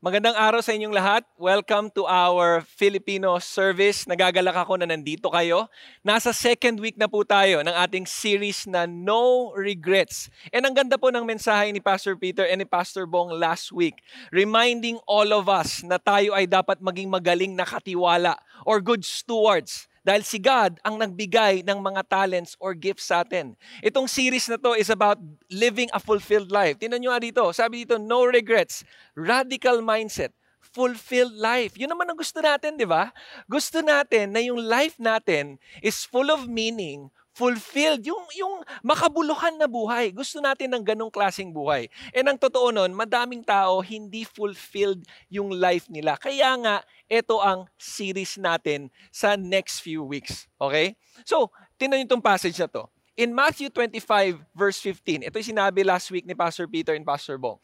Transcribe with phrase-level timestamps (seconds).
[0.00, 1.28] Magandang araw sa inyong lahat.
[1.36, 4.08] Welcome to our Filipino service.
[4.08, 5.68] Nagagalak ako na nandito kayo.
[6.00, 10.32] Nasa second week na po tayo ng ating series na No Regrets.
[10.56, 14.00] And ang ganda po ng mensahe ni Pastor Peter and ni Pastor Bong last week,
[14.32, 19.84] reminding all of us na tayo ay dapat maging magaling na katiwala or good stewards
[20.00, 23.52] dahil si God ang nagbigay ng mga talents or gifts sa atin.
[23.84, 25.20] Itong series na to is about
[25.52, 26.80] living a fulfilled life.
[26.80, 27.42] Tingnan nyo nga dito.
[27.52, 28.82] Sabi dito, no regrets,
[29.12, 31.76] radical mindset, fulfilled life.
[31.76, 33.12] Yun naman ang gusto natin, di ba?
[33.50, 39.64] Gusto natin na yung life natin is full of meaning, fulfilled, yung, yung makabuluhan na
[39.64, 40.12] buhay.
[40.12, 41.88] Gusto natin ng ganong klaseng buhay.
[42.12, 45.00] And ang totoo nun, madaming tao hindi fulfilled
[45.32, 46.20] yung life nila.
[46.20, 46.76] Kaya nga,
[47.08, 50.44] ito ang series natin sa next few weeks.
[50.60, 51.00] Okay?
[51.24, 51.48] So,
[51.80, 52.84] tinan itong passage na to.
[53.16, 57.40] In Matthew 25 verse 15, ito yung sinabi last week ni Pastor Peter and Pastor
[57.40, 57.56] Bong.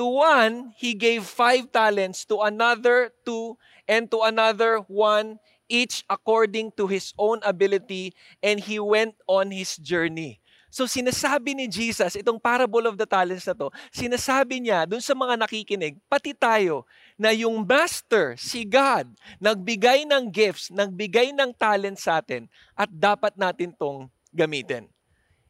[0.00, 3.56] To one, he gave five talents, to another two,
[3.88, 9.76] and to another one, each according to his own ability, and he went on his
[9.78, 10.40] journey.
[10.68, 15.16] So sinasabi ni Jesus, itong parable of the talents na to, sinasabi niya dun sa
[15.16, 16.84] mga nakikinig, pati tayo,
[17.16, 19.08] na yung master, si God,
[19.40, 22.44] nagbigay ng gifts, nagbigay ng talent sa atin,
[22.76, 24.84] at dapat natin tong gamitin.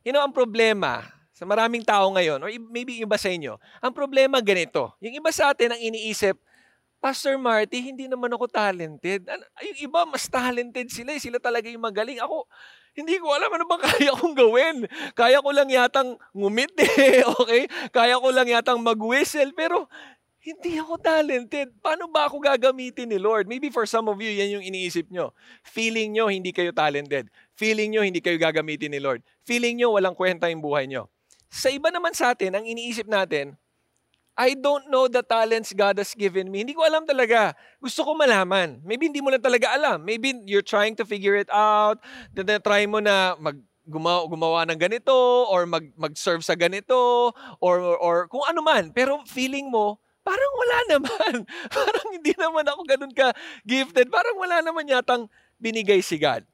[0.06, 1.02] You know, ang problema
[1.34, 4.94] sa maraming tao ngayon, or maybe iba sa inyo, ang problema ganito.
[5.02, 6.38] Yung iba sa atin ang iniisip,
[6.98, 9.22] Pastor Marty, hindi naman ako talented.
[9.62, 11.14] Yung iba, mas talented sila.
[11.14, 11.22] Eh.
[11.22, 12.18] Sila talaga yung magaling.
[12.18, 12.42] Ako,
[12.98, 14.76] hindi ko alam ano bang kaya kong gawin.
[15.14, 17.70] Kaya ko lang yatang ngumiti, okay?
[17.94, 19.86] Kaya ko lang yatang mag-whistle, pero
[20.42, 21.70] hindi ako talented.
[21.78, 23.46] Paano ba ako gagamitin ni Lord?
[23.46, 25.30] Maybe for some of you, yan yung iniisip nyo.
[25.62, 27.30] Feeling nyo, hindi kayo talented.
[27.54, 29.22] Feeling nyo, hindi kayo gagamitin ni Lord.
[29.46, 31.06] Feeling nyo, walang kwenta yung buhay nyo.
[31.46, 33.54] Sa iba naman sa atin, ang iniisip natin,
[34.38, 36.62] I don't know the talents God has given me.
[36.62, 37.58] Hindi ko alam talaga.
[37.82, 38.78] Gusto ko malaman.
[38.86, 40.06] Maybe hindi mo lang talaga alam.
[40.06, 41.98] Maybe you're trying to figure it out.
[42.30, 45.10] Then try mo na mag gumawa, gumawa ng ganito
[45.50, 48.94] or mag mag-serve sa ganito or, or or kung ano man.
[48.94, 51.32] Pero feeling mo parang wala naman.
[51.74, 53.34] parang hindi naman ako ganun ka
[53.66, 54.06] gifted.
[54.06, 55.26] Parang wala naman yatang
[55.58, 56.46] binigay si God.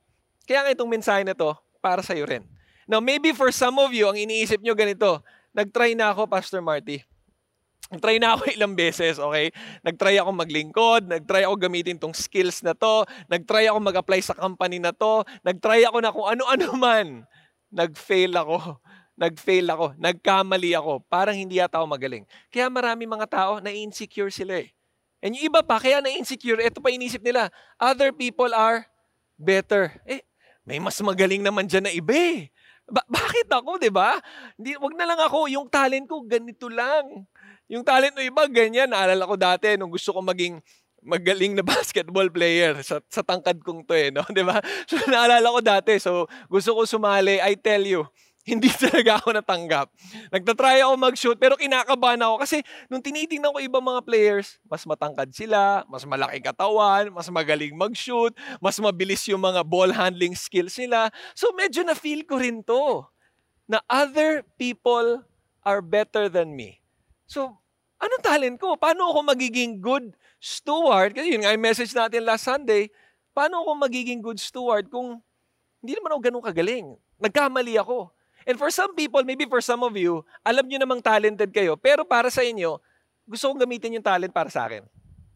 [0.48, 1.52] Kaya nga itong mensahe na to
[1.84, 2.48] para sa iyo rin.
[2.88, 5.24] Now, maybe for some of you, ang iniisip nyo ganito,
[5.56, 7.00] nag-try na ako, Pastor Marty
[7.92, 9.52] Nag-try na ako ilang beses, okay?
[9.84, 14.80] Nag-try ako maglingkod, nag-try ako gamitin tong skills na to, nag-try ako mag-apply sa company
[14.80, 17.08] na to, nag-try ako na kung ano-ano man.
[17.74, 18.78] Nag-fail ako.
[19.14, 19.86] Nag-fail ako.
[19.98, 21.02] Nagkamali ako.
[21.06, 22.24] Parang hindi yata ako magaling.
[22.50, 24.70] Kaya marami mga tao na insecure sila eh.
[25.24, 27.48] And yung iba pa, kaya na-insecure, ito pa inisip nila,
[27.80, 28.84] other people are
[29.40, 29.96] better.
[30.04, 30.20] Eh,
[30.68, 32.52] may mas magaling naman dyan na iba eh.
[32.84, 34.20] Ba- bakit ako, di ba?
[34.60, 37.24] Hindi, wag na lang ako, yung talent ko, ganito lang.
[37.72, 38.92] Yung talent ng iba, ganyan.
[38.92, 40.60] Naalala ko dati, nung gusto ko maging
[41.04, 44.24] magaling na basketball player sa, sa tangkad kong to eh, no?
[44.36, 44.60] Di ba?
[44.88, 45.92] So, naalala ko dati.
[46.00, 47.40] So, gusto ko sumali.
[47.40, 48.08] I tell you,
[48.44, 49.88] hindi talaga ako natanggap.
[50.28, 52.44] Nagtatry ako mag-shoot, pero kinakabahan ako.
[52.44, 52.60] Kasi
[52.92, 58.36] nung tinitingnan ko ibang mga players, mas matangkad sila, mas malaki katawan, mas magaling mag-shoot,
[58.60, 61.08] mas mabilis yung mga ball handling skills nila.
[61.32, 63.08] So medyo na-feel ko rin to,
[63.64, 65.24] na other people
[65.64, 66.83] are better than me.
[67.24, 67.56] So,
[68.00, 68.76] ano talent ko?
[68.76, 71.16] Paano ako magiging good steward?
[71.16, 72.92] Kasi yun nga yung message natin last Sunday.
[73.32, 75.18] Paano ako magiging good steward kung
[75.80, 76.86] hindi naman ako ganun kagaling?
[77.20, 78.12] Nagkamali ako.
[78.44, 82.04] And for some people, maybe for some of you, alam nyo namang talented kayo, pero
[82.04, 82.76] para sa inyo,
[83.24, 84.84] gusto kong gamitin yung talent para sa akin.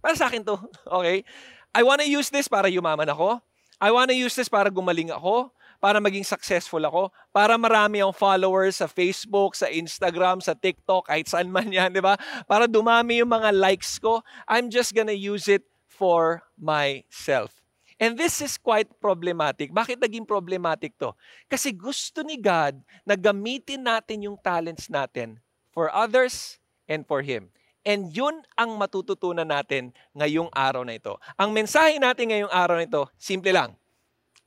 [0.05, 0.61] Para sa akin to,
[1.01, 1.25] okay?
[1.73, 3.41] I wanna use this para yumaman ako.
[3.81, 8.83] I wanna use this para gumaling ako para maging successful ako, para marami ang followers
[8.83, 12.19] sa Facebook, sa Instagram, sa TikTok, kahit saan man yan, di ba?
[12.51, 17.59] Para dumami yung mga likes ko, I'm just gonna use it for myself.
[17.99, 19.75] And this is quite problematic.
[19.75, 21.19] Bakit naging problematic to?
[21.51, 25.43] Kasi gusto ni God na gamitin natin yung talents natin
[25.75, 27.51] for others and for Him.
[27.83, 31.19] And yun ang matututunan natin ngayong araw na ito.
[31.35, 33.75] Ang mensahe natin ngayong araw na ito, simple lang.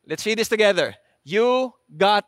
[0.08, 0.96] Let's read this together.
[1.22, 2.26] You got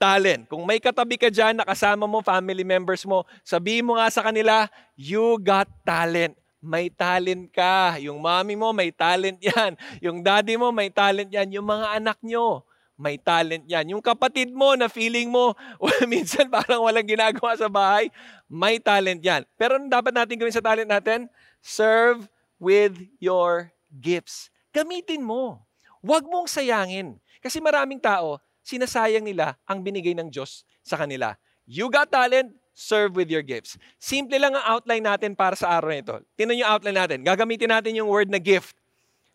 [0.00, 0.50] talent.
[0.50, 4.66] Kung may katabi ka dyan, nakasama mo, family members mo, sabihin mo nga sa kanila,
[4.98, 6.34] you got talent.
[6.58, 7.98] May talent ka.
[8.02, 9.78] Yung mommy mo, may talent yan.
[10.02, 11.54] Yung daddy mo, may talent yan.
[11.54, 12.66] Yung mga anak nyo,
[12.98, 13.94] may talent yan.
[13.94, 18.10] Yung kapatid mo na feeling mo, well, minsan parang walang ginagawa sa bahay,
[18.50, 19.42] may talent yan.
[19.58, 21.26] Pero ano dapat natin gawin sa talent natin?
[21.62, 22.26] Serve
[22.62, 24.50] with your gifts.
[24.70, 25.62] Gamitin mo.
[26.02, 27.18] Huwag mong sayangin.
[27.42, 31.34] Kasi maraming tao, sinasayang nila ang binigay ng Diyos sa kanila.
[31.66, 33.74] You got talent, serve with your gifts.
[33.98, 36.14] Simple lang ang outline natin para sa araw na ito.
[36.38, 37.18] Tinan yung outline natin.
[37.26, 38.78] Gagamitin natin yung word na gift.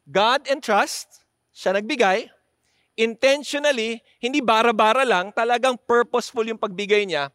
[0.08, 2.32] God and trust, siya nagbigay.
[2.98, 7.30] Intentionally, hindi bara-bara lang, talagang purposeful yung pagbigay niya.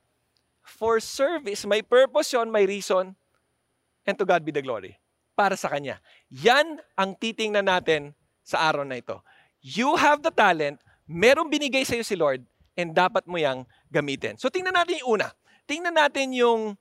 [0.65, 3.15] For service, may purpose yon, may reason,
[4.03, 4.99] and to God be the glory.
[5.37, 6.03] Para sa Kanya.
[6.33, 8.11] Yan ang titingnan natin
[8.43, 9.23] sa araw na ito.
[9.63, 12.43] You have the talent, merong binigay sa iyo si Lord,
[12.75, 14.35] and dapat mo yang gamitin.
[14.35, 15.31] So tingnan natin yung una.
[15.71, 16.75] Tingnan natin yung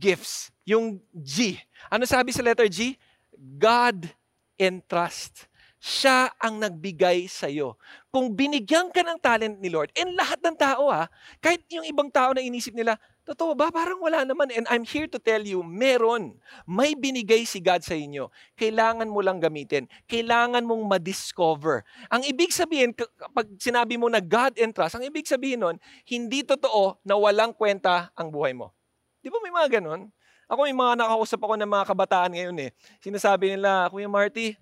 [0.00, 1.60] gifts, yung G.
[1.92, 2.96] Ano sabi sa letter G?
[3.36, 4.08] God
[4.56, 5.44] and trust.
[5.82, 7.74] Siya ang nagbigay sa iyo.
[8.08, 11.10] Kung binigyan ka ng talent ni Lord, and lahat ng tao ha,
[11.42, 13.70] kahit yung ibang tao na inisip nila, totoo ba?
[13.70, 14.50] Parang wala naman.
[14.50, 16.38] And I'm here to tell you, meron.
[16.66, 18.28] May binigay si God sa inyo.
[18.58, 19.86] Kailangan mo lang gamitin.
[20.10, 21.86] Kailangan mong ma-discover.
[22.10, 22.92] Ang ibig sabihin,
[23.32, 25.76] pag sinabi mo na God and trust, ang ibig sabihin nun,
[26.06, 28.74] hindi totoo na walang kwenta ang buhay mo.
[29.22, 30.10] Di ba may mga ganon?
[30.50, 32.70] Ako may mga nakausap ako ng mga kabataan ngayon eh.
[33.00, 34.58] Sinasabi nila, Kuya Marty,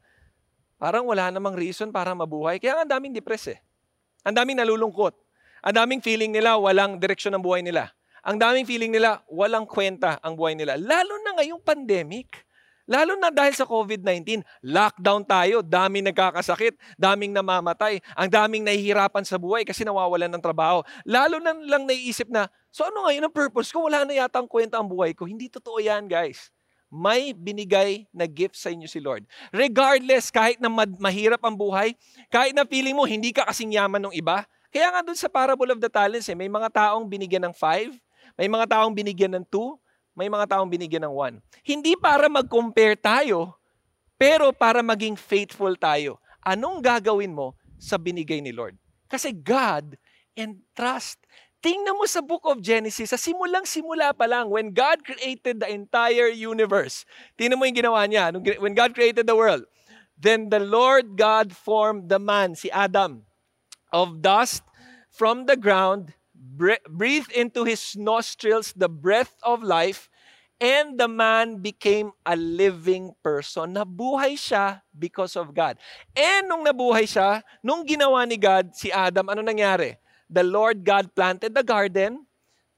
[0.81, 2.57] Parang wala namang reason para mabuhay.
[2.57, 3.61] Kaya ang daming depress eh.
[4.25, 5.13] Ang daming nalulungkot.
[5.61, 7.93] Ang daming feeling nila walang direksyon ng buhay nila.
[8.25, 10.77] Ang daming feeling nila walang kwenta ang buhay nila.
[10.77, 12.45] Lalo na ngayong pandemic.
[12.91, 19.39] Lalo na dahil sa COVID-19, lockdown tayo, daming nagkakasakit, daming namamatay, ang daming nahihirapan sa
[19.39, 20.83] buhay kasi nawawalan ng trabaho.
[21.07, 23.87] Lalo na lang naiisip na, so ano ngayon ang purpose ko?
[23.87, 25.23] Wala na yata ang kwenta ang buhay ko.
[25.23, 26.51] Hindi totoo yan, guys
[26.91, 29.23] may binigay na gift sa inyo si Lord.
[29.55, 30.67] Regardless, kahit na
[30.99, 31.95] mahirap ang buhay,
[32.27, 34.43] kahit na feeling mo hindi ka kasing yaman ng iba,
[34.75, 37.95] kaya nga dun sa parable of the talents, eh, may mga taong binigyan ng five,
[38.35, 39.79] may mga taong binigyan ng two,
[40.15, 41.35] may mga taong binigyan ng one.
[41.63, 43.57] Hindi para mag-compare tayo,
[44.21, 46.21] pero para maging faithful tayo.
[46.45, 48.77] Anong gagawin mo sa binigay ni Lord?
[49.09, 49.97] Kasi God
[50.37, 51.21] and trust
[51.61, 55.69] Tingnan mo sa book of Genesis, sa simulang simula pa lang, when God created the
[55.69, 57.05] entire universe.
[57.37, 58.33] Tingnan mo yung ginawa niya.
[58.57, 59.69] When God created the world,
[60.17, 63.29] then the Lord God formed the man, si Adam,
[63.93, 64.65] of dust
[65.13, 66.17] from the ground,
[66.89, 70.09] breathed into his nostrils the breath of life,
[70.61, 73.77] and the man became a living person.
[73.77, 75.77] Nabuhay siya because of God.
[76.17, 80.01] And nung nabuhay siya, nung ginawa ni God si Adam, ano nangyari?
[80.31, 82.25] the Lord God planted the garden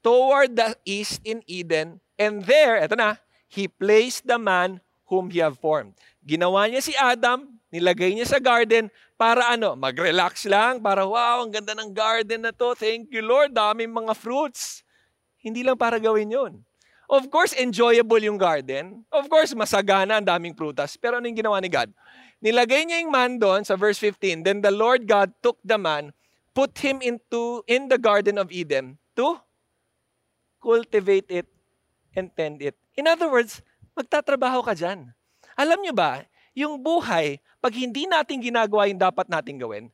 [0.01, 5.39] toward the east in Eden, and there, eto na, He placed the man whom He
[5.39, 5.93] have formed.
[6.25, 11.49] Ginawa niya si Adam, nilagay niya sa garden para ano, mag-relax lang, para wow, ang
[11.49, 14.85] ganda ng garden na to, thank you Lord, daming mga fruits.
[15.41, 16.53] Hindi lang para gawin yun.
[17.09, 19.01] Of course, enjoyable yung garden.
[19.09, 20.95] Of course, masagana, ang daming prutas.
[20.95, 21.91] Pero ano yung ginawa ni God?
[22.39, 24.45] Nilagay niya yung man doon sa verse 15.
[24.45, 26.15] Then the Lord God took the man
[26.53, 29.41] put him into in the Garden of Eden to
[30.61, 31.49] cultivate it
[32.13, 32.77] and tend it.
[32.93, 33.59] In other words,
[33.97, 35.11] magtatrabaho ka dyan.
[35.57, 36.23] Alam nyo ba,
[36.53, 39.87] yung buhay, pag hindi natin ginagawa yung dapat natin gawin,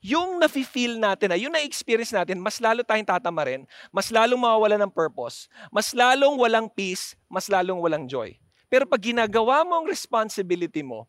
[0.00, 5.44] yung nafe-feel natin, yung na-experience natin, mas lalo tayong tatamarin, mas lalong mawawala ng purpose,
[5.68, 8.32] mas lalong walang peace, mas lalong walang joy.
[8.72, 11.04] Pero pag ginagawa mo ang responsibility mo,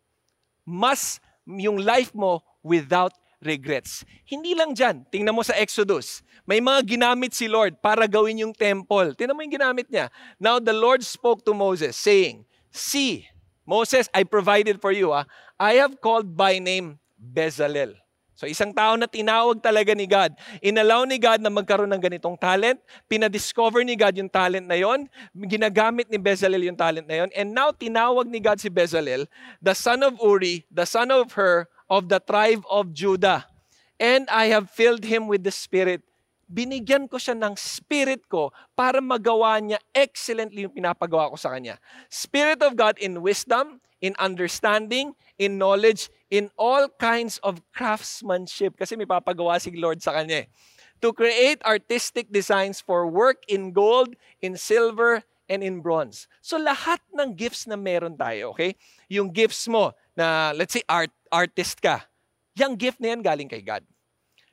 [0.67, 4.03] mas yung life mo without regrets.
[4.27, 5.07] Hindi lang dyan.
[5.07, 6.21] Tingnan mo sa Exodus.
[6.43, 9.15] May mga ginamit si Lord para gawin yung temple.
[9.17, 10.11] Tingnan mo yung ginamit niya.
[10.37, 13.25] Now the Lord spoke to Moses saying, See,
[13.71, 15.15] Moses, I provided for you.
[15.15, 15.23] Ah.
[15.55, 17.95] I have called by name Bezalel.
[18.35, 20.35] So isang tao na tinawag talaga ni God.
[20.59, 22.83] Inalaw ni God na magkaroon ng ganitong talent.
[23.07, 25.07] Pinadiscover ni God yung talent na yon.
[25.47, 27.29] Ginagamit ni Bezalel yung talent na yon.
[27.31, 29.29] And now tinawag ni God si Bezalel,
[29.63, 33.47] the son of Uri, the son of Hur, of the tribe of Judah.
[34.01, 36.03] And I have filled him with the Spirit.
[36.51, 41.79] Binigyan ko siya ng Spirit ko para magawa niya excellently yung pinapagawa ko sa kanya.
[42.11, 48.75] Spirit of God in wisdom, in understanding, in knowledge, in all kinds of craftsmanship.
[48.75, 50.43] Kasi may papagawa si Lord sa kanya.
[50.43, 50.47] Eh.
[50.99, 56.27] To create artistic designs for work in gold, in silver, and in bronze.
[56.43, 58.75] So lahat ng gifts na meron tayo, okay?
[59.07, 62.07] Yung gifts mo na let's say art artist ka,
[62.55, 63.83] yung gift na yan galing kay God.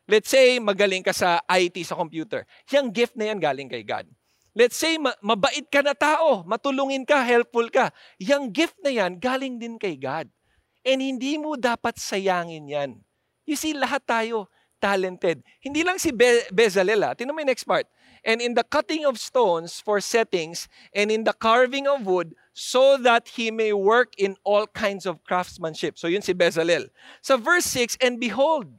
[0.09, 2.49] Let's say, magaling ka sa IT, sa computer.
[2.73, 4.09] Yung gift na yan galing kay God.
[4.57, 7.93] Let's say, mabait ka na tao, matulungin ka, helpful ka.
[8.17, 10.33] Yung gift na yan galing din kay God.
[10.81, 12.91] And hindi mo dapat sayangin yan.
[13.45, 14.49] You see, lahat tayo
[14.81, 15.45] talented.
[15.61, 17.05] Hindi lang si Be- Bezalel.
[17.05, 17.13] Ah.
[17.13, 17.85] Tinan mo yung next part.
[18.25, 22.99] And in the cutting of stones for settings, and in the carving of wood, so
[22.99, 25.95] that he may work in all kinds of craftsmanship.
[25.99, 26.91] So yun si Bezalel.
[27.23, 28.75] Sa verse 6, And behold,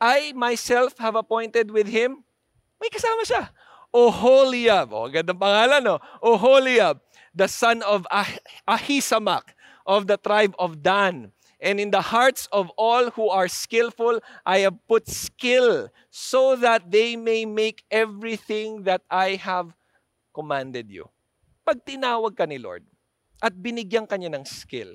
[0.00, 2.24] I myself have appointed with him,
[2.80, 3.42] may kasama siya,
[3.94, 4.90] Oholiab.
[4.90, 5.96] O, oh, gandang pangalan, no?
[6.18, 6.98] Oholiab,
[7.30, 9.54] the son of ah- Ahisamak
[9.86, 11.30] of the tribe of Dan.
[11.62, 16.90] And in the hearts of all who are skillful, I have put skill so that
[16.90, 19.72] they may make everything that I have
[20.34, 21.08] commanded you.
[21.64, 22.84] Pag tinawag ka ni Lord
[23.40, 24.92] at binigyan ka niya ng skill,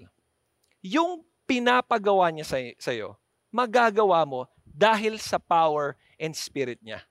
[0.85, 2.45] yung pinapagawa niya
[2.77, 3.17] sa iyo,
[3.49, 7.03] magagawa mo dahil sa power and spirit niya.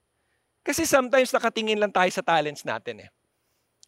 [0.63, 3.11] Kasi sometimes nakatingin lang tayo sa talents natin eh.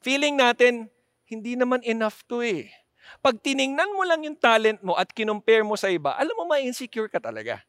[0.00, 0.88] Feeling natin,
[1.28, 2.72] hindi naman enough to eh.
[3.20, 7.10] Pag tiningnan mo lang yung talent mo at kinumpare mo sa iba, alam mo, ma-insecure
[7.10, 7.60] ka talaga.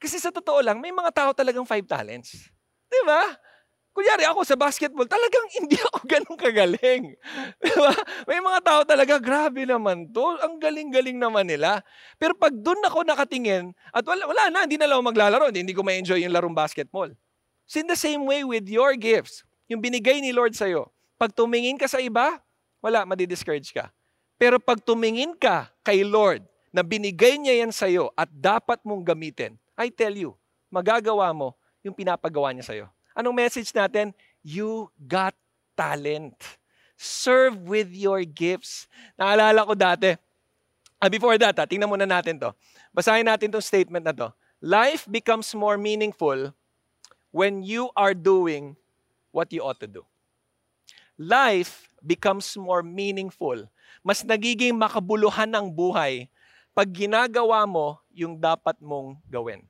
[0.00, 2.48] Kasi sa totoo lang, may mga tao talagang five talents.
[2.88, 3.36] Di ba?
[3.94, 7.14] Kunyari ako sa basketball, talagang hindi ako ganun kagaling.
[7.62, 7.94] Diba?
[8.26, 10.34] May mga tao talaga, grabe naman to.
[10.42, 11.78] Ang galing-galing naman nila.
[12.18, 15.54] Pero pag doon ako nakatingin, at wala, wala na, hindi na lang maglalaro.
[15.54, 17.14] Hindi, hindi ko ma-enjoy yung larong basketball.
[17.70, 21.78] So in the same way with your gifts, yung binigay ni Lord sa'yo, pag tumingin
[21.78, 22.42] ka sa iba,
[22.82, 23.94] wala, madi-discourage ka.
[24.34, 26.42] Pero pag tumingin ka kay Lord
[26.74, 30.34] na binigay niya yan sa'yo at dapat mong gamitin, I tell you,
[30.66, 31.54] magagawa mo
[31.86, 32.86] yung pinapagawa niya sa'yo.
[33.14, 34.10] Anong message natin?
[34.42, 35.38] You got
[35.78, 36.34] talent.
[36.98, 38.90] Serve with your gifts.
[39.14, 40.18] Naalala ko dati,
[40.98, 42.50] uh, before that, ah, tingnan muna natin to.
[42.90, 44.28] Basahin natin tong statement na to.
[44.58, 46.50] Life becomes more meaningful
[47.34, 48.78] when you are doing
[49.34, 50.06] what you ought to do.
[51.18, 53.66] Life becomes more meaningful.
[54.02, 56.30] Mas nagiging makabuluhan ng buhay
[56.74, 59.62] pag ginagawa mo yung dapat mong gawin.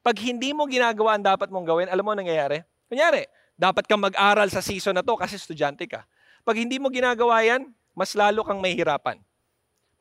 [0.00, 2.64] Pag hindi mo ginagawa ang dapat mong gawin, alam mo nangyayari?
[2.90, 3.22] Kunyari,
[3.54, 6.02] dapat kang mag-aral sa season na to kasi estudyante ka.
[6.42, 9.22] Pag hindi mo ginagawa yan, mas lalo kang mahihirapan.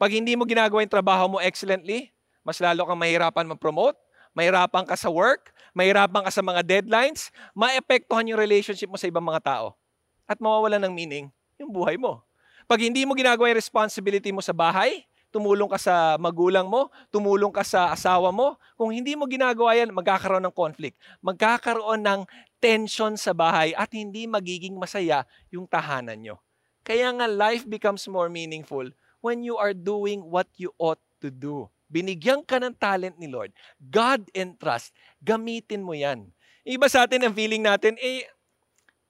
[0.01, 2.09] Pag hindi mo ginagawa yung trabaho mo excellently,
[2.41, 3.93] mas lalo kang mahirapan mag-promote,
[4.33, 9.21] mahirapan ka sa work, mahirapan ka sa mga deadlines, maepektuhan yung relationship mo sa ibang
[9.21, 9.77] mga tao.
[10.25, 11.25] At mawawalan ng meaning
[11.61, 12.25] yung buhay mo.
[12.65, 17.53] Pag hindi mo ginagawa yung responsibility mo sa bahay, tumulong ka sa magulang mo, tumulong
[17.53, 18.57] ka sa asawa mo.
[18.73, 20.97] Kung hindi mo ginagawa yan, magkakaroon ng conflict.
[21.21, 22.19] Magkakaroon ng
[22.59, 26.35] tension sa bahay at hindi magiging masaya yung tahanan nyo.
[26.83, 28.87] Kaya nga life becomes more meaningful
[29.19, 31.67] when you are doing what you ought to do.
[31.89, 33.49] Binigyan ka ng talent ni Lord.
[33.81, 34.93] God and trust.
[35.19, 36.29] Gamitin mo yan.
[36.61, 38.29] Iba sa atin ang feeling natin, eh,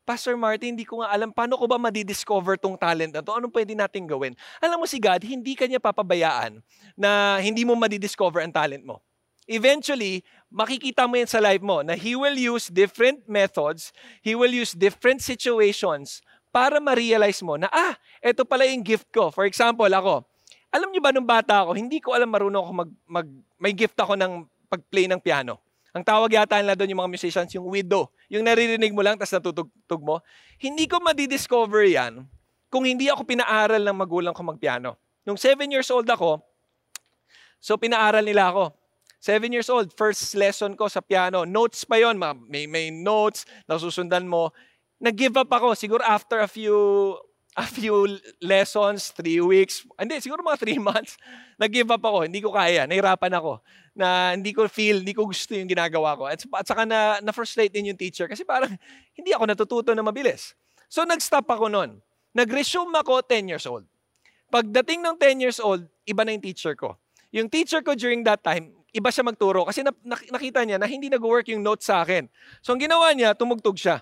[0.09, 3.29] Pastor Martin, hindi ko nga alam paano ko ba madidiscover tong talent na to?
[3.29, 4.33] Anong pwede nating gawin?
[4.57, 6.65] Alam mo si God, hindi kanya papabayaan
[6.97, 9.05] na hindi mo madidiscover ang talent mo.
[9.45, 14.51] Eventually, makikita mo yan sa life mo na He will use different methods, He will
[14.51, 19.29] use different situations para ma-realize mo na, ah, ito pala yung gift ko.
[19.29, 20.25] For example, ako,
[20.73, 23.27] alam niyo ba nung bata ako, hindi ko alam marunong ako mag, mag
[23.61, 25.61] may gift ako ng pag-play ng piano.
[25.89, 28.09] Ang tawag yata nila doon yung mga musicians, yung widow.
[28.29, 30.21] Yung naririnig mo lang, tapos natutugtog mo.
[30.61, 32.29] Hindi ko madidiscover yan
[32.69, 34.93] kung hindi ako pinaaral ng magulang ko magpiano.
[35.25, 36.37] Nung 7 years old ako,
[37.57, 38.78] so pinaaral nila ako.
[39.19, 41.43] 7 years old, first lesson ko sa piano.
[41.43, 42.15] Notes pa yon,
[42.47, 44.55] may, may notes, nasusundan mo.
[44.99, 46.75] Nag-give up ako, siguro after a few
[47.59, 48.07] a few
[48.39, 51.19] lessons, three weeks, hindi, siguro mga three months,
[51.59, 52.23] nag-give up ako.
[52.23, 53.59] Hindi ko kaya, nahirapan ako
[53.99, 56.23] na hindi ko feel, hindi ko gusto yung ginagawa ko.
[56.31, 58.71] At, at saka na, na-frustrate din yung teacher kasi parang
[59.19, 60.55] hindi ako natututo na mabilis.
[60.87, 61.99] So nag-stop ako noon.
[62.31, 63.83] Nag-resume ako 10 years old.
[64.47, 66.95] Pagdating ng 10 years old, iba na yung teacher ko.
[67.35, 71.07] Yung teacher ko during that time, iba siya magturo kasi na, nakita niya na hindi
[71.09, 72.25] nag-work yung notes sa akin.
[72.61, 74.01] So ang ginawa niya, tumugtog siya.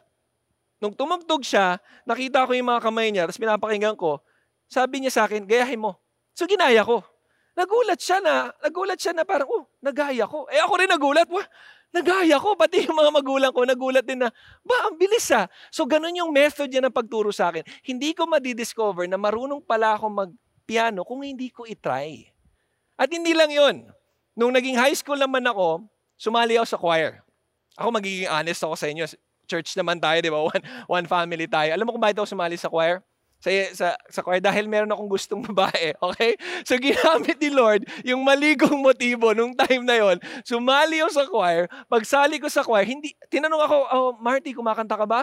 [0.78, 4.22] Nung tumugtog siya, nakita ko yung mga kamay niya, tapos pinapakinggan ko,
[4.70, 5.98] sabi niya sa akin, gayahin mo.
[6.38, 7.02] So ginaya ko.
[7.58, 10.46] Nagulat siya na, nagulat siya na parang, oh, nagaya ko.
[10.54, 11.48] Eh ako rin nagulat, wah,
[11.90, 12.54] nagaya ko.
[12.54, 14.30] Pati yung mga magulang ko, nagulat din na,
[14.62, 15.50] ba, ang bilis ah.
[15.74, 17.66] So ganun yung method niya ng pagturo sa akin.
[17.82, 22.30] Hindi ko madidiscover na marunong pala ako mag-piano kung hindi ko itry.
[22.94, 23.97] At hindi lang yon.
[24.38, 25.82] Nung naging high school naman ako,
[26.14, 27.26] sumali ako sa choir.
[27.74, 29.10] Ako magiging honest ako sa inyo.
[29.50, 30.38] Church naman tayo, di ba?
[30.54, 31.74] One, one family tayo.
[31.74, 33.02] Alam mo kung bakit ako sumali sa choir?
[33.38, 35.94] sa, sa, sa choir dahil meron akong gustong babae.
[36.08, 36.34] Okay?
[36.66, 40.18] So ginamit ni Lord yung maligong motibo nung time na yon.
[40.42, 41.62] Sumali ako sa choir.
[41.86, 45.22] Pagsali ko sa choir, hindi, tinanong ako, oh, Marty, kumakanta ka ba?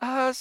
[0.00, 0.32] Ah,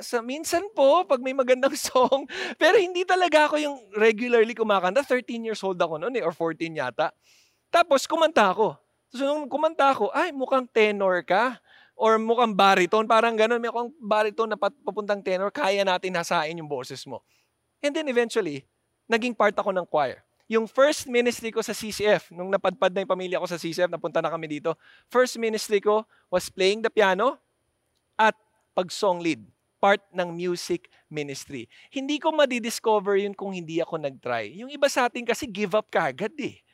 [0.00, 2.28] sa minsan po, pag may magandang song.
[2.56, 5.04] Pero hindi talaga ako yung regularly kumakanta.
[5.04, 7.12] 13 years old ako noon eh, or 14 yata.
[7.76, 8.72] Tapos kumanta ako.
[9.12, 11.60] So nung kumanta ako, ay mukhang tenor ka
[11.92, 16.72] or mukhang baritone, parang ganun, may mukhang baritone na papuntang tenor, kaya natin hasain yung
[16.72, 17.20] boses mo.
[17.84, 18.64] And then eventually,
[19.04, 20.24] naging part ako ng choir.
[20.48, 24.24] Yung first ministry ko sa CCF, nung napadpad na yung pamilya ko sa CCF, napunta
[24.24, 24.72] na kami dito,
[25.12, 27.36] first ministry ko was playing the piano
[28.16, 28.32] at
[28.72, 29.44] pag-song lead.
[29.76, 31.68] part ng music ministry.
[31.92, 34.56] Hindi ko madidiscover yun kung hindi ako nag-try.
[34.56, 36.65] Yung iba sa atin kasi give up ka agad eh.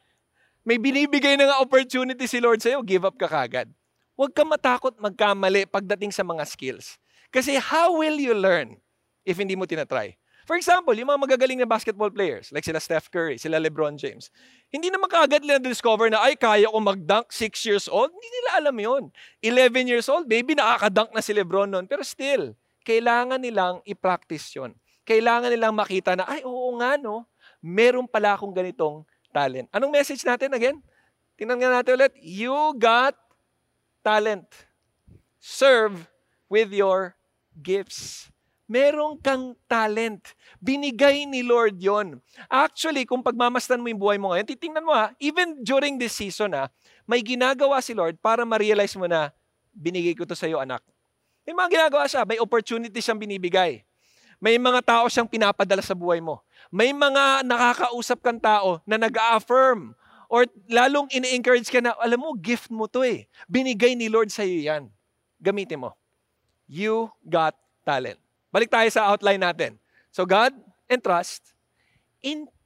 [0.63, 3.67] May binibigay na nga opportunity si Lord sa'yo, give up ka kagad.
[4.15, 7.03] Huwag ka matakot magkamali pagdating sa mga skills.
[7.35, 8.79] Kasi how will you learn
[9.27, 10.15] if hindi mo tinatry?
[10.43, 14.31] For example, yung mga magagaling na basketball players, like sila Steph Curry, sila LeBron James,
[14.75, 18.11] hindi naman kaagad nila discover na, ay, kaya ko mag-dunk 6 years old.
[18.11, 19.05] Hindi nila alam yon
[19.43, 21.87] 11 years old, maybe nakaka-dunk na si LeBron noon.
[21.87, 24.75] Pero still, kailangan nilang i-practice yon.
[25.07, 27.27] Kailangan nilang makita na, ay, oo nga, no?
[27.63, 29.67] Meron pala akong ganitong talent.
[29.73, 30.79] Anong message natin again?
[31.41, 32.15] Tingnan nga natin ulit.
[32.21, 33.17] You got
[34.05, 34.47] talent.
[35.41, 36.07] Serve
[36.47, 37.17] with your
[37.59, 38.29] gifts.
[38.71, 40.33] Meron kang talent.
[40.63, 42.23] Binigay ni Lord yon.
[42.47, 46.55] Actually, kung pagmamasdan mo yung buhay mo ngayon, titingnan mo ha, even during this season
[46.55, 46.71] ha,
[47.05, 49.35] may ginagawa si Lord para ma-realize mo na
[49.75, 50.81] binigay ko to sa iyo anak.
[51.43, 53.83] May mga ginagawa siya, may opportunity siyang binibigay.
[54.39, 56.43] May mga tao siyang pinapadala sa buhay mo.
[56.73, 59.93] May mga nakakausap kang tao na nag-affirm
[60.33, 63.29] or lalong ini-encourage ka na, alam mo, gift mo to eh.
[63.45, 64.89] Binigay ni Lord sa iyo yan.
[65.37, 65.93] Gamitin mo.
[66.65, 67.53] You got
[67.85, 68.17] talent.
[68.49, 69.77] Balik tayo sa outline natin.
[70.09, 70.57] So God
[70.89, 71.53] and trust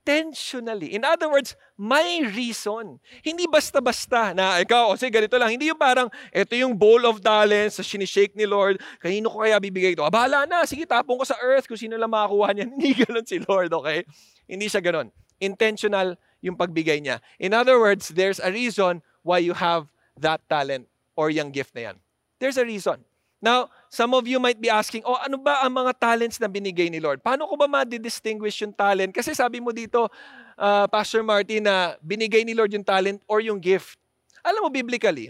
[0.06, 0.94] intentionally.
[0.94, 3.02] In other words, may reason.
[3.26, 5.58] Hindi basta-basta na ikaw, sige, ganito lang.
[5.58, 8.78] Hindi yung parang, ito yung bowl of talents sa sinishake ni Lord.
[9.02, 10.06] Kanino ko kaya bibigay ito?
[10.06, 10.62] Ah, bahala na.
[10.62, 12.70] Sige, tapong ko sa earth kung sino lang makakuha niyan.
[12.78, 14.06] Hindi ganun si Lord, okay?
[14.46, 15.10] Hindi siya ganun.
[15.42, 17.18] Intentional yung pagbigay niya.
[17.42, 19.90] In other words, there's a reason why you have
[20.22, 20.86] that talent
[21.18, 21.96] or yung gift na yan.
[22.38, 23.02] There's a reason.
[23.36, 26.88] Now, some of you might be asking, oh, ano ba ang mga talents na binigay
[26.88, 27.20] ni Lord?
[27.20, 29.12] Paano ko ba ma-distinguish yung talent?
[29.12, 30.08] Kasi sabi mo dito,
[30.56, 34.00] uh, Pastor Martin, na binigay ni Lord yung talent or yung gift.
[34.40, 35.28] Alam mo, biblically,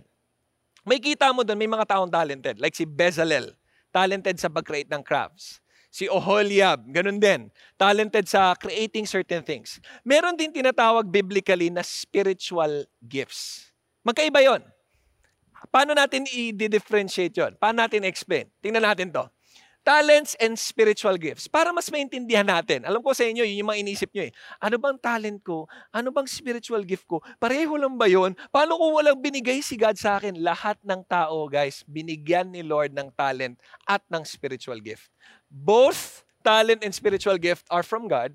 [0.87, 2.63] may kita mo doon, may mga taong talented.
[2.63, 3.51] Like si Bezalel,
[3.91, 5.59] talented sa pag-create ng crafts.
[5.91, 7.49] Si Oholiab, ganun din.
[7.75, 9.81] Talented sa creating certain things.
[10.07, 13.73] Meron din tinatawag biblically na spiritual gifts.
[14.07, 14.63] Magkaiba yon.
[15.73, 17.53] Paano natin i-differentiate yon?
[17.57, 18.49] Paano natin explain?
[18.61, 19.25] Tingnan natin to.
[19.87, 21.47] Talents and spiritual gifts.
[21.47, 22.83] Para mas maintindihan natin.
[22.83, 24.33] Alam ko sa inyo, yun yung mga inisip nyo eh.
[24.59, 25.71] Ano bang talent ko?
[25.95, 27.23] Ano bang spiritual gift ko?
[27.39, 28.35] Pareho lang ba yun?
[28.51, 30.43] Paano kung walang binigay si God sa akin?
[30.43, 35.07] Lahat ng tao, guys, binigyan ni Lord ng talent at ng spiritual gift.
[35.47, 38.35] Both talent and spiritual gift are from God.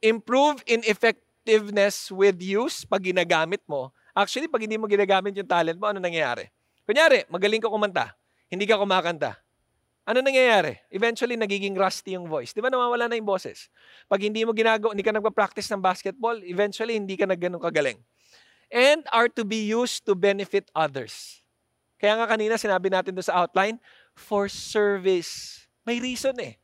[0.00, 5.74] Improve in effectiveness with use pag ginagamit mo Actually, pag hindi mo ginagamit yung talent
[5.74, 6.46] mo, ano nangyayari?
[6.86, 8.14] Kunyari, magaling ka kumanta,
[8.46, 9.34] hindi ka kumakanta.
[10.06, 10.78] Ano nangyayari?
[10.94, 12.54] Eventually, nagiging rusty yung voice.
[12.54, 13.72] Di ba nawawala na yung boses?
[14.06, 17.98] Pag hindi mo ginagawa, hindi ka nagpa-practice ng basketball, eventually, hindi ka nagganong kagaling.
[18.70, 21.42] And are to be used to benefit others.
[21.98, 23.82] Kaya nga kanina, sinabi natin doon sa outline,
[24.14, 25.64] for service.
[25.82, 26.60] May reason eh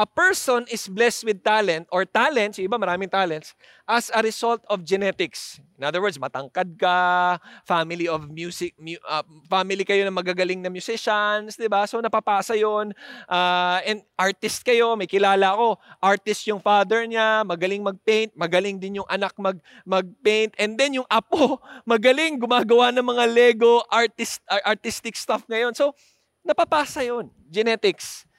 [0.00, 3.52] a person is blessed with talent or talents, iba maraming talents,
[3.84, 5.60] as a result of genetics.
[5.76, 7.36] In other words, matangkad ka,
[7.68, 9.20] family of music, mu, uh,
[9.52, 11.84] family kayo ng magagaling na musicians, di ba?
[11.84, 12.96] So napapasa yon
[13.28, 19.04] uh, And artist kayo, may kilala ko, artist yung father niya, magaling mag-paint, magaling din
[19.04, 25.12] yung anak mag, mag-paint, and then yung apo, magaling gumagawa ng mga Lego artist, artistic
[25.12, 25.76] stuff ngayon.
[25.76, 25.92] So,
[26.40, 28.29] napapasa yon genetics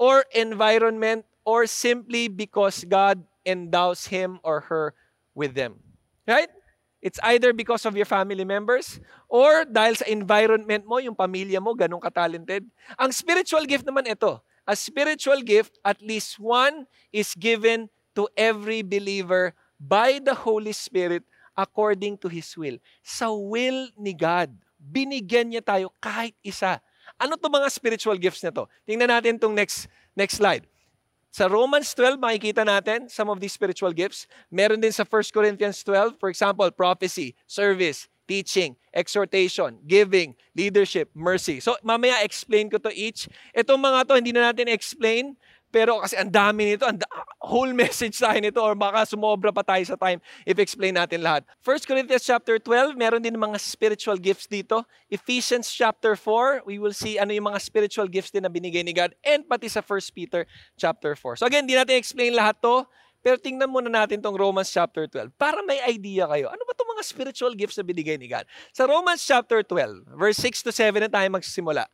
[0.00, 4.96] or environment or simply because God endows him or her
[5.36, 5.76] with them.
[6.24, 6.48] Right?
[7.04, 11.76] It's either because of your family members or dahil sa environment mo, yung pamilya mo,
[11.76, 12.64] ganun ka-talented.
[12.96, 14.40] Ang spiritual gift naman ito.
[14.68, 21.24] A spiritual gift, at least one, is given to every believer by the Holy Spirit
[21.56, 22.76] according to His will.
[23.00, 26.84] Sa will ni God, binigyan niya tayo kahit isa
[27.20, 28.64] ano to mga spiritual gifts na to?
[28.88, 30.64] Tingnan natin tong next, next slide.
[31.30, 34.26] Sa Romans 12, makikita natin some of these spiritual gifts.
[34.50, 41.62] Meron din sa 1 Corinthians 12, for example, prophecy, service, teaching, exhortation, giving, leadership, mercy.
[41.62, 43.30] So, mamaya explain ko to each.
[43.54, 45.38] Itong mga to, hindi na natin explain
[45.70, 46.98] pero kasi ang dami nito, ang
[47.40, 51.46] whole message tayo nito or baka sumobra pa tayo sa time if explain natin lahat.
[51.62, 54.82] 1 Corinthians chapter 12, meron din mga spiritual gifts dito.
[55.08, 58.92] Ephesians chapter 4, we will see ano yung mga spiritual gifts din na binigay ni
[58.92, 61.40] God and pati sa 1 Peter chapter 4.
[61.40, 62.84] So again, hindi natin explain lahat to,
[63.20, 66.48] pero tingnan muna natin tong Romans chapter 12 para may idea kayo.
[66.48, 68.48] Ano ba itong mga spiritual gifts na binigay ni God?
[68.72, 71.84] Sa Romans chapter 12, verse 6 to 7 na tayo magsisimula.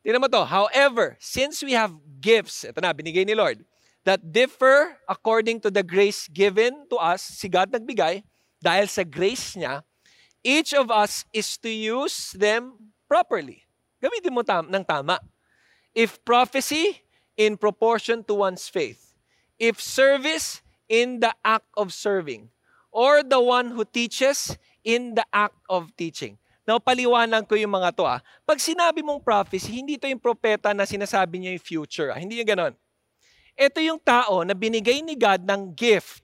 [0.00, 0.44] Tingnan mo to.
[0.48, 3.60] However, since we have gifts, ito na, binigay ni Lord,
[4.08, 8.24] that differ according to the grace given to us, si God nagbigay,
[8.60, 9.84] dahil sa grace niya,
[10.40, 13.68] each of us is to use them properly.
[14.00, 15.20] Gamitin mo tam ng tama.
[15.92, 17.04] If prophecy,
[17.36, 19.16] in proportion to one's faith.
[19.60, 20.60] If service,
[20.90, 22.50] in the act of serving.
[22.90, 26.36] Or the one who teaches in the act of teaching.
[26.70, 28.22] Now, paliwanag ko yung mga to ah.
[28.46, 32.14] Pag sinabi mong prophecy, hindi ito yung propeta na sinasabi niya yung future.
[32.14, 32.22] Ah.
[32.22, 32.74] Hindi yung ganon.
[33.58, 36.22] Ito yung tao na binigay ni God ng gift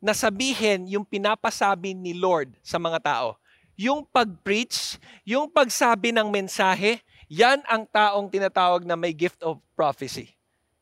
[0.00, 3.36] na sabihin yung pinapasabi ni Lord sa mga tao.
[3.76, 4.96] Yung pag-preach,
[5.28, 10.32] yung pagsabi ng mensahe, yan ang taong tinatawag na may gift of prophecy.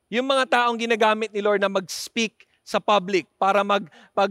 [0.07, 4.31] Yung mga taong ginagamit ni Lord na mag-speak sa public para mag, pag,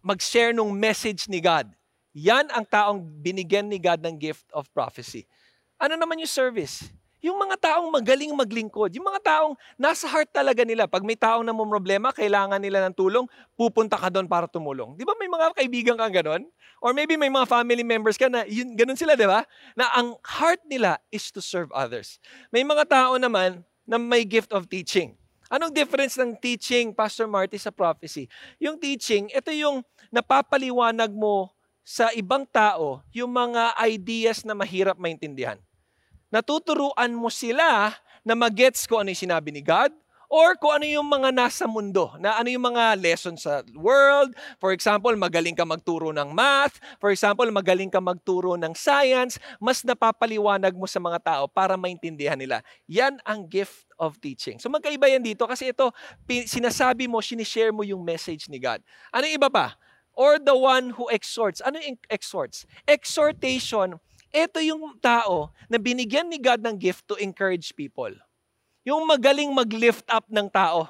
[0.00, 1.68] mag-share ng message ni God.
[2.16, 5.28] Yan ang taong binigyan ni God ng gift of prophecy.
[5.76, 6.88] Ano naman yung service?
[7.20, 10.88] Yung mga taong magaling maglingkod, yung mga taong nasa heart talaga nila.
[10.88, 14.96] Pag may taong na problema, kailangan nila ng tulong, pupunta ka doon para tumulong.
[14.96, 16.42] Di ba may mga kaibigan kang ganon?
[16.80, 19.44] Or maybe may mga family members ka na yun, ganun sila, di ba?
[19.76, 22.16] Na ang heart nila is to serve others.
[22.48, 25.20] May mga tao naman na may gift of teaching.
[25.52, 28.24] Anong difference ng teaching, Pastor Marty, sa prophecy?
[28.56, 31.55] Yung teaching, ito yung napapaliwanag mo
[31.86, 35.54] sa ibang tao yung mga ideas na mahirap maintindihan.
[36.34, 37.94] Natuturuan mo sila
[38.26, 39.94] na magets ko ano yung sinabi ni God,
[40.26, 44.34] or kung ano yung mga nasa mundo, na ano yung mga lessons sa world.
[44.58, 46.82] For example, magaling ka magturo ng math.
[46.98, 49.38] For example, magaling ka magturo ng science.
[49.62, 52.66] Mas napapaliwanag mo sa mga tao para maintindihan nila.
[52.90, 54.58] Yan ang gift of teaching.
[54.58, 55.94] So magkaiba yan dito kasi ito,
[56.26, 58.82] sinasabi mo, sinishare mo yung message ni God.
[59.14, 59.78] Ano iba pa?
[60.16, 61.60] Or the one who exhorts.
[61.60, 62.64] Ano yung exhorts?
[62.88, 64.00] Exhortation,
[64.32, 68.10] ito yung tao na binigyan ni God ng gift to encourage people.
[68.88, 70.88] Yung magaling mag-lift up ng tao.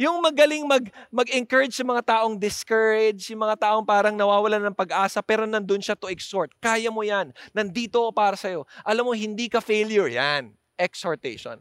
[0.00, 5.20] Yung magaling mag, mag-encourage sa mga taong discouraged, yung mga taong parang nawawalan ng pag-asa,
[5.20, 6.52] pero nandun siya to exhort.
[6.60, 7.32] Kaya mo yan.
[7.52, 8.64] Nandito para sa'yo.
[8.84, 10.08] Alam mo, hindi ka failure.
[10.08, 10.52] Yan.
[10.76, 11.60] Exhortation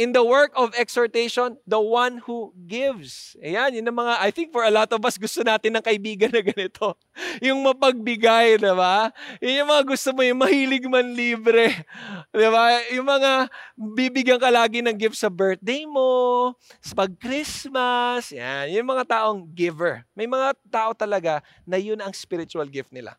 [0.00, 3.36] in the work of exhortation, the one who gives.
[3.44, 6.32] Ayan, yun ang mga, I think for a lot of us, gusto natin ng kaibigan
[6.32, 6.96] na ganito.
[7.44, 9.12] Yung mapagbigay, di ba?
[9.44, 11.84] Yun yung mga gusto mo, yung mahilig man libre.
[12.32, 12.80] Di ba?
[12.88, 18.72] Yung mga bibigyan ka lagi ng gift sa birthday mo, sa pag-Christmas, yan.
[18.72, 20.08] Yung mga taong giver.
[20.16, 23.16] May mga tao talaga na yun ang spiritual gift nila.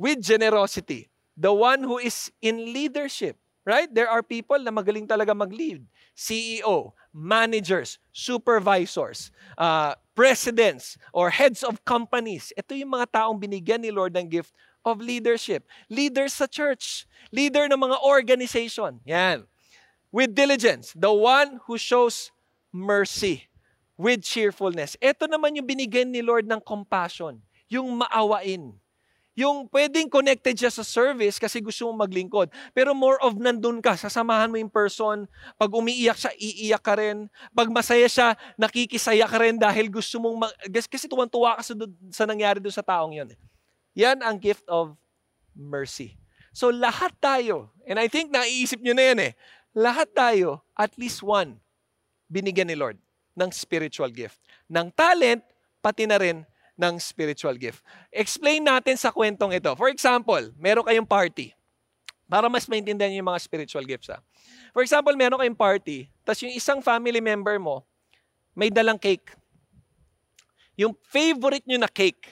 [0.00, 3.36] With generosity, the one who is in leadership,
[3.68, 3.84] Right?
[3.92, 5.84] There are people na magaling talaga mag-lead.
[6.16, 9.28] CEO, managers, supervisors,
[9.60, 12.48] uh, presidents, or heads of companies.
[12.56, 14.56] Ito yung mga taong binigyan ni Lord ng gift
[14.88, 15.68] of leadership.
[15.92, 17.04] Leaders sa church.
[17.28, 19.04] Leader ng mga organization.
[19.04, 19.44] Yan.
[20.08, 22.32] With diligence, the one who shows
[22.72, 23.52] mercy
[24.00, 24.96] with cheerfulness.
[24.96, 27.44] Ito naman yung binigyan ni Lord ng compassion.
[27.68, 28.80] Yung maawain
[29.38, 32.50] yung pwedeng connected siya sa service kasi gusto mong maglingkod.
[32.74, 35.30] Pero more of nandun ka, sasamahan mo yung person.
[35.54, 37.30] Pag umiiyak siya, iiyak ka rin.
[37.54, 40.58] Pag masaya siya, nakikisaya ka rin dahil gusto mong, mag-
[40.90, 41.72] kasi tuwan-tuwa ka sa,
[42.10, 43.30] sa nangyari doon sa taong yun.
[43.94, 44.98] Yan ang gift of
[45.54, 46.18] mercy.
[46.50, 49.32] So lahat tayo, and I think naiisip nyo na yan eh,
[49.70, 51.62] lahat tayo, at least one,
[52.26, 52.98] binigyan ni Lord
[53.38, 54.42] ng spiritual gift.
[54.66, 55.46] Ng talent,
[55.78, 56.42] pati na rin
[56.78, 57.82] ng spiritual gift.
[58.14, 59.74] Explain natin sa kwentong ito.
[59.74, 61.50] For example, meron kayong party.
[62.30, 64.14] Para mas maintindihan yung mga spiritual gifts.
[64.14, 64.22] Ha?
[64.70, 67.82] For example, meron kayong party, tapos yung isang family member mo,
[68.54, 69.34] may dalang cake.
[70.78, 72.30] Yung favorite nyo na cake.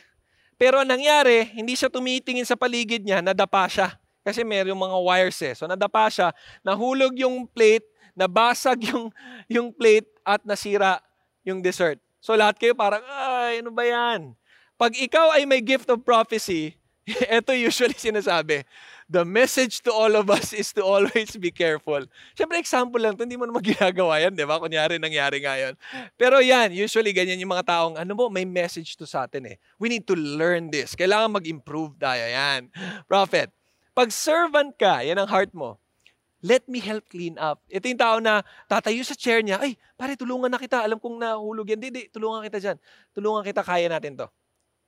[0.55, 3.99] Pero ang nangyari, hindi siya tumitingin sa paligid niya, nadapa siya.
[4.23, 5.55] Kasi meron mga wires eh.
[5.59, 6.31] So nadapa siya,
[6.63, 9.11] nahulog yung plate, nabasag yung,
[9.51, 11.03] yung plate at nasira
[11.43, 11.99] yung dessert.
[12.27, 14.35] So lahat kayo parang, ay, ano ba yan?
[14.75, 16.75] Pag ikaw ay may gift of prophecy,
[17.07, 18.67] ito usually sinasabi,
[19.07, 22.03] the message to all of us is to always be careful.
[22.35, 24.59] Siyempre, example lang, hindi mo naman ginagawa yan, di ba?
[24.59, 25.79] Kunyari, nangyari nga yun.
[26.19, 29.57] Pero yan, usually ganyan yung mga taong, ano mo, may message to sa atin eh.
[29.79, 30.99] We need to learn this.
[30.99, 32.27] Kailangan mag-improve tayo.
[32.27, 32.75] Yan.
[33.07, 33.55] Prophet,
[33.95, 35.79] pag servant ka, yan ang heart mo,
[36.45, 37.63] let me help clean up.
[37.71, 40.85] Ito yung tao na tatayo sa chair niya, ay, pare, tulungan na kita.
[40.85, 41.81] Alam kong nahulog yan.
[41.81, 42.77] Hindi, tulungan kita dyan.
[43.17, 44.29] Tulungan kita, kaya natin to.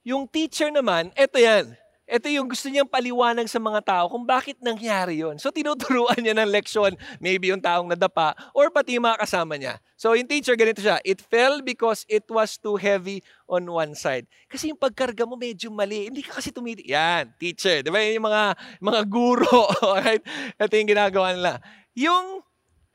[0.05, 1.73] Yung teacher naman, eto yan.
[2.09, 5.37] Ito yung gusto niyang paliwanag sa mga tao kung bakit nangyari yon.
[5.37, 9.77] So tinuturuan niya ng leksyon, maybe yung taong nadapa, or pati yung mga kasama niya.
[10.01, 14.25] So yung teacher, ganito siya, it fell because it was too heavy on one side.
[14.49, 16.09] Kasi yung pagkarga mo medyo mali.
[16.09, 16.89] Hindi ka kasi tumiti.
[16.89, 17.85] Yan, teacher.
[17.85, 19.69] Di ba yung mga, mga guro?
[20.01, 20.25] right?
[20.57, 21.53] Ito yung ginagawa nila.
[21.93, 22.41] Yung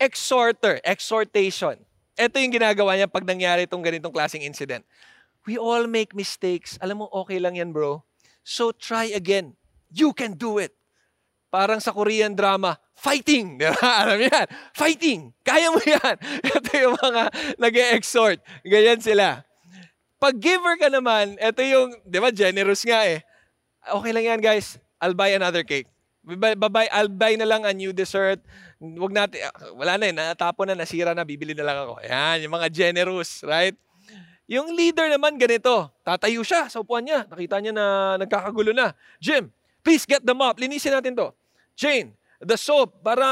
[0.02, 1.78] exhorter, exhortation.
[2.18, 4.82] Ito yung ginagawa niya pag nangyari itong ganitong klaseng incident.
[5.46, 6.82] We all make mistakes.
[6.82, 8.02] Alam mo, okay lang yan, bro
[8.44, 9.56] So try again.
[9.90, 10.76] You can do it.
[11.54, 13.62] parang sa Korean drama, fighting.
[13.62, 14.10] Di ba?
[14.10, 14.46] Alam yan?
[14.74, 15.30] Fighting.
[15.46, 16.18] Kaya mo yan.
[16.58, 17.22] Ito yung mga
[17.62, 19.46] nag exhort Ganyan sila.
[20.18, 23.20] Pag giver ka naman, ito yung, di ba, generous nga eh.
[23.84, 24.80] Okay lang yan guys.
[25.04, 25.92] I'll buy another cake.
[26.24, 28.40] Babay, I'll buy na lang a new dessert.
[28.80, 32.00] Wag natin, ah, wala na eh, natapon na, nasira na, bibili na lang ako.
[32.00, 33.76] Ayan, yung mga generous, right?
[34.52, 37.24] Yung leader naman ganito, tatayo siya sa upuan niya.
[37.32, 37.86] Nakita niya na
[38.20, 38.92] nagkakagulo na.
[39.24, 39.48] Jim,
[39.80, 40.60] please get the mop.
[40.60, 41.32] Linisin natin to.
[41.80, 42.12] Jane,
[42.44, 43.24] the soap para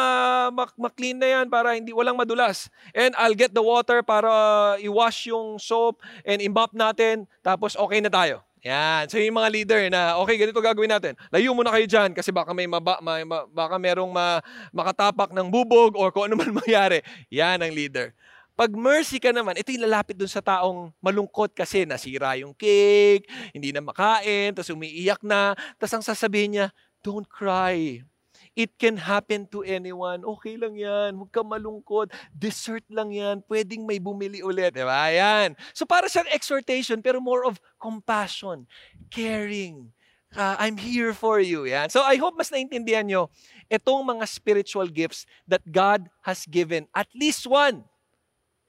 [0.56, 2.72] mak-clean na yan para hindi walang madulas.
[2.96, 4.32] And I'll get the water para
[4.80, 8.40] i-wash yung soap and i-mop natin tapos okay na tayo.
[8.62, 9.10] Yan.
[9.10, 11.18] So yung mga leader na, okay, ganito gagawin natin.
[11.34, 14.38] Layo muna kayo dyan kasi baka may maba, may, baka merong ma,
[14.70, 17.02] makatapak ng bubog or kung ano man mangyari.
[17.34, 18.14] Yan ang leader.
[18.62, 23.26] Pag mercy ka naman, ito yung lalapit dun sa taong malungkot kasi nasira yung cake,
[23.58, 26.68] hindi na makain, tapos umiiyak na, tapos ang sasabihin niya,
[27.02, 28.06] don't cry.
[28.54, 30.22] It can happen to anyone.
[30.38, 31.18] Okay lang yan.
[31.18, 32.14] Huwag ka malungkot.
[32.30, 33.42] Dessert lang yan.
[33.50, 34.78] Pwedeng may bumili ulit.
[34.78, 35.10] Diba?
[35.10, 35.58] Yan.
[35.74, 38.70] So para siyang exhortation pero more of compassion,
[39.10, 39.90] caring.
[40.38, 41.66] Uh, I'm here for you.
[41.66, 41.90] Yan.
[41.90, 43.34] So I hope mas naintindihan nyo
[43.74, 46.86] itong mga spiritual gifts that God has given.
[46.94, 47.90] At least one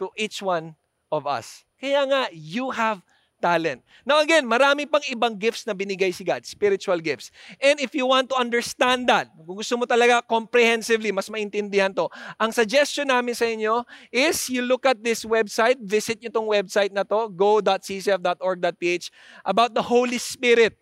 [0.02, 0.74] to each one
[1.14, 1.62] of us.
[1.78, 2.98] Kaya nga, you have
[3.42, 3.82] talent.
[4.06, 7.34] Now again, marami pang ibang gifts na binigay si God, spiritual gifts.
[7.58, 12.06] And if you want to understand that, kung gusto mo talaga comprehensively, mas maintindihan to,
[12.38, 13.82] ang suggestion namin sa inyo
[14.14, 19.10] is you look at this website, visit nyo tong website na to, go.ccf.org.ph,
[19.42, 20.78] about the Holy Spirit.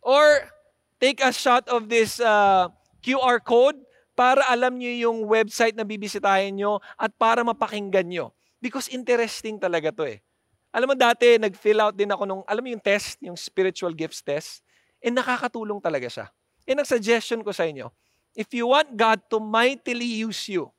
[0.00, 0.48] Or
[0.96, 2.72] take a shot of this uh,
[3.04, 3.76] QR code
[4.16, 8.32] para alam nyo yung website na bibisitahin nyo at para mapakinggan nyo.
[8.60, 10.20] Because interesting talaga to eh.
[10.70, 14.22] Alam mo dati, nag-fill out din ako nung, alam mo yung test, yung spiritual gifts
[14.22, 14.62] test,
[15.02, 16.26] eh nakakatulong talaga siya.
[16.68, 17.90] And ang suggestion ko sa inyo,
[18.36, 20.70] if you want God to mightily use you,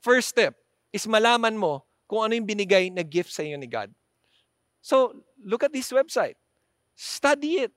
[0.00, 0.56] first step
[0.94, 3.92] is malaman mo kung ano yung binigay na gift sa inyo ni God.
[4.80, 6.38] So, look at this website.
[6.96, 7.76] Study it.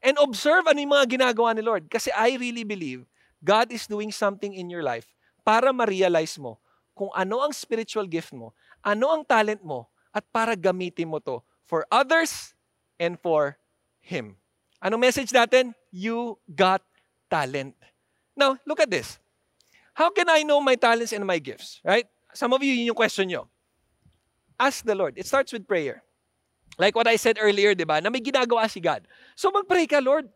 [0.00, 1.90] And observe ano yung mga ginagawa ni Lord.
[1.90, 3.04] Kasi I really believe
[3.42, 5.10] God is doing something in your life
[5.42, 6.62] para ma-realize mo
[6.92, 8.52] kung ano ang spiritual gift mo,
[8.84, 12.52] ano ang talent mo, at para gamitin mo to for others
[13.00, 13.56] and for
[14.04, 14.36] Him.
[14.82, 15.72] Ano message natin?
[15.88, 16.84] You got
[17.32, 17.72] talent.
[18.36, 19.16] Now, look at this.
[19.96, 21.80] How can I know my talents and my gifts?
[21.80, 22.04] Right?
[22.36, 23.48] Some of you, yun yung question nyo.
[24.60, 25.16] Ask the Lord.
[25.16, 26.04] It starts with prayer.
[26.80, 28.00] Like what I said earlier, di ba?
[28.00, 29.04] Na may ginagawa si God.
[29.36, 30.28] So mag-pray ka, Lord.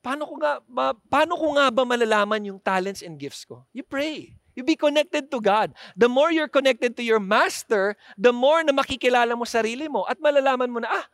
[0.00, 3.64] Paano ko nga ba, paano ko nga ba malalaman yung talents and gifts ko?
[3.72, 4.36] You pray.
[4.60, 5.72] You be connected to God.
[5.96, 10.20] The more you're connected to your master, the more na makikilala mo sarili mo at
[10.20, 11.06] malalaman mo na, ah,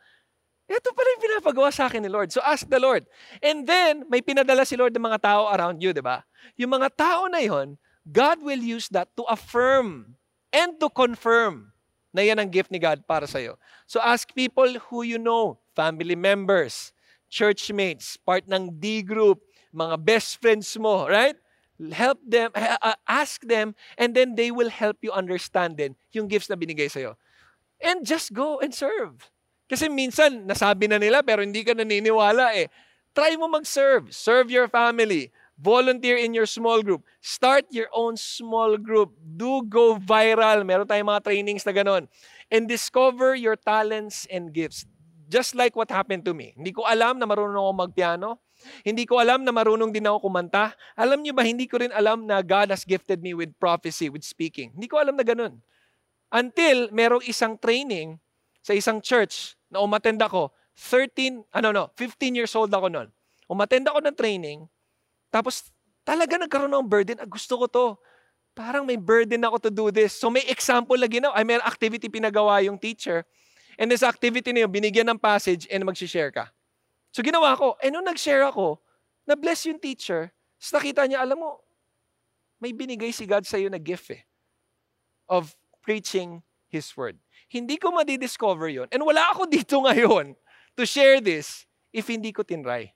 [0.67, 2.27] ito pala yung pinapagawa sa akin ni Lord.
[2.35, 3.07] So ask the Lord.
[3.39, 6.27] And then, may pinadala si Lord ng mga tao around you, di ba?
[6.59, 10.19] Yung mga tao na yon, God will use that to affirm
[10.51, 11.71] and to confirm
[12.11, 13.55] na yan ang gift ni God para sa iyo.
[13.87, 16.91] So ask people who you know, family members,
[17.31, 19.39] churchmates, part ng D group,
[19.71, 21.39] mga best friends mo, right?
[21.93, 26.49] Help them, uh, ask them, and then they will help you understand din yung gifts
[26.49, 27.15] na binigay sa'yo.
[27.77, 29.29] And just go and serve.
[29.69, 32.71] Kasi minsan, nasabi na nila pero hindi ka naniniwala eh.
[33.13, 34.09] Try mo mag-serve.
[34.09, 35.29] Serve your family.
[35.57, 37.01] Volunteer in your small group.
[37.17, 39.17] Start your own small group.
[39.17, 40.61] Do go viral.
[40.61, 42.05] Meron tayong mga trainings na ganon.
[42.53, 44.85] And discover your talents and gifts.
[45.27, 46.55] Just like what happened to me.
[46.55, 48.29] Hindi ko alam na marunong ako magpiano.
[48.81, 50.73] Hindi ko alam na marunong din ako kumanta.
[50.95, 54.23] Alam niyo ba, hindi ko rin alam na God has gifted me with prophecy, with
[54.23, 54.73] speaking.
[54.73, 55.59] Hindi ko alam na ganun.
[56.31, 58.17] Until merong isang training
[58.63, 63.09] sa isang church na umatend ako, 13, ano no, 15 years old ako noon.
[63.47, 64.67] Umatend ako ng training,
[65.31, 65.69] tapos
[66.07, 67.17] talaga nagkaroon ng burden.
[67.19, 67.85] Ah, gusto ko to.
[68.57, 70.17] Parang may burden ako to do this.
[70.17, 71.35] So may example na ginawa.
[71.37, 73.21] I may activity pinagawa yung teacher.
[73.77, 76.49] And this activity na yun, binigyan ng passage and mag-share ka.
[77.13, 78.81] So ginawa ko, eh nung nag-share ako,
[79.29, 81.61] na-bless yung teacher, tapos nakita niya, alam mo,
[82.57, 84.25] may binigay si God sa iyo na gift eh,
[85.29, 85.53] of
[85.85, 86.41] preaching
[86.73, 87.21] His Word.
[87.47, 90.33] Hindi ko madidiscover yon And wala ako dito ngayon
[90.73, 92.91] to share this if hindi ko tinry.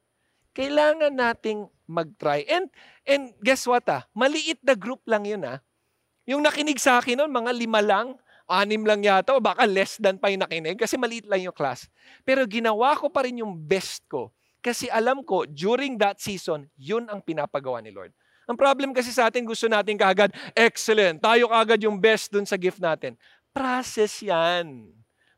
[0.52, 2.44] Kailangan nating mag-try.
[2.50, 2.68] And,
[3.08, 5.64] and guess what ah, maliit na group lang yun ah.
[6.28, 8.20] Yung nakinig sa akin noon, mga lima lang,
[8.52, 11.88] anim lang yata o baka less than pa yung nakinig kasi maliit lang yung class.
[12.28, 17.10] Pero ginawa ko pa rin yung best ko kasi alam ko during that season, yun
[17.10, 18.14] ang pinapagawa ni Lord.
[18.46, 22.60] Ang problem kasi sa atin, gusto natin kagad, excellent, tayo kagad yung best dun sa
[22.60, 23.18] gift natin.
[23.56, 24.92] Process yan.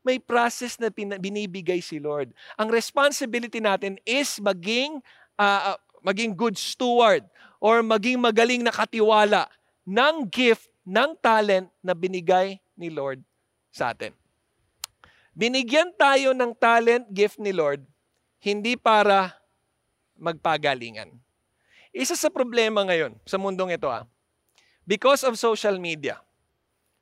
[0.04, 2.36] May process na binibigay si Lord.
[2.60, 5.00] Ang responsibility natin is maging,
[5.40, 7.24] uh, maging good steward
[7.62, 9.48] or maging magaling na katiwala
[9.88, 13.22] ng gift, ng talent na binigay ni Lord
[13.74, 14.14] sa atin.
[15.34, 17.82] Binigyan tayo ng talent gift ni Lord,
[18.38, 19.34] hindi para
[20.14, 21.10] magpagalingan.
[21.90, 24.06] Isa sa problema ngayon sa mundong ito ah,
[24.86, 26.22] because of social media,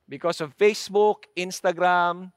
[0.09, 2.33] because of Facebook, Instagram,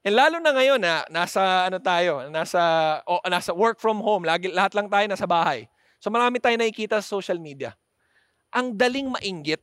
[0.00, 2.60] and lalo na ngayon na ah, nasa ano tayo, nasa
[3.04, 5.68] oh, nasa work from home, lagi lahat lang tayo nasa bahay.
[6.00, 7.76] So marami tayong nakikita sa social media.
[8.56, 9.62] Ang daling mainggit.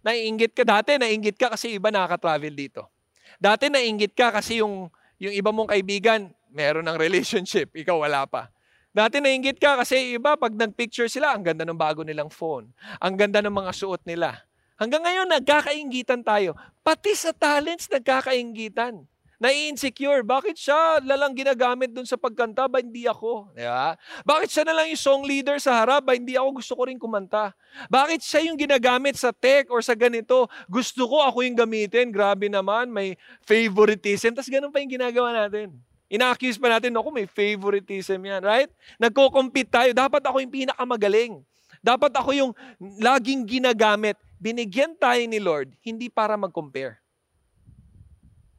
[0.00, 2.88] Naiinggit ka dati, naiinggit ka kasi iba nakaka-travel dito.
[3.36, 4.88] Dati nainggit ka kasi yung,
[5.20, 8.48] yung iba mong kaibigan, meron ng relationship, ikaw wala pa.
[8.90, 12.68] Dati nainggit ka kasi iba, pag nag-picture sila, ang ganda ng bago nilang phone.
[12.98, 14.34] Ang ganda ng mga suot nila.
[14.80, 16.56] Hanggang ngayon, nagkakainggitan tayo.
[16.82, 19.04] Pati sa talents, nagkakainggitan
[19.40, 20.20] nai-insecure.
[20.20, 23.48] Bakit siya lalang ginagamit dun sa pagkanta ba hindi ako?
[23.56, 23.96] Di ba?
[24.22, 27.00] Bakit siya na lang yung song leader sa harap ba hindi ako gusto ko rin
[27.00, 27.56] kumanta?
[27.88, 30.44] Bakit siya yung ginagamit sa tech or sa ganito?
[30.68, 32.12] Gusto ko ako yung gamitin.
[32.12, 33.16] Grabe naman, may
[33.48, 34.36] favoritism.
[34.36, 35.72] Tapos ganun pa yung ginagawa natin.
[36.10, 38.68] Ina-accuse pa natin, ako may favoritism yan, right?
[39.00, 39.90] Nagko-compete tayo.
[39.96, 41.32] Dapat ako yung pinakamagaling.
[41.80, 42.52] Dapat ako yung
[43.00, 44.20] laging ginagamit.
[44.36, 46.99] Binigyan tayo ni Lord, hindi para mag-compare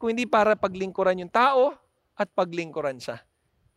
[0.01, 1.77] kung hindi para paglingkuran yung tao
[2.17, 3.21] at paglingkuran siya.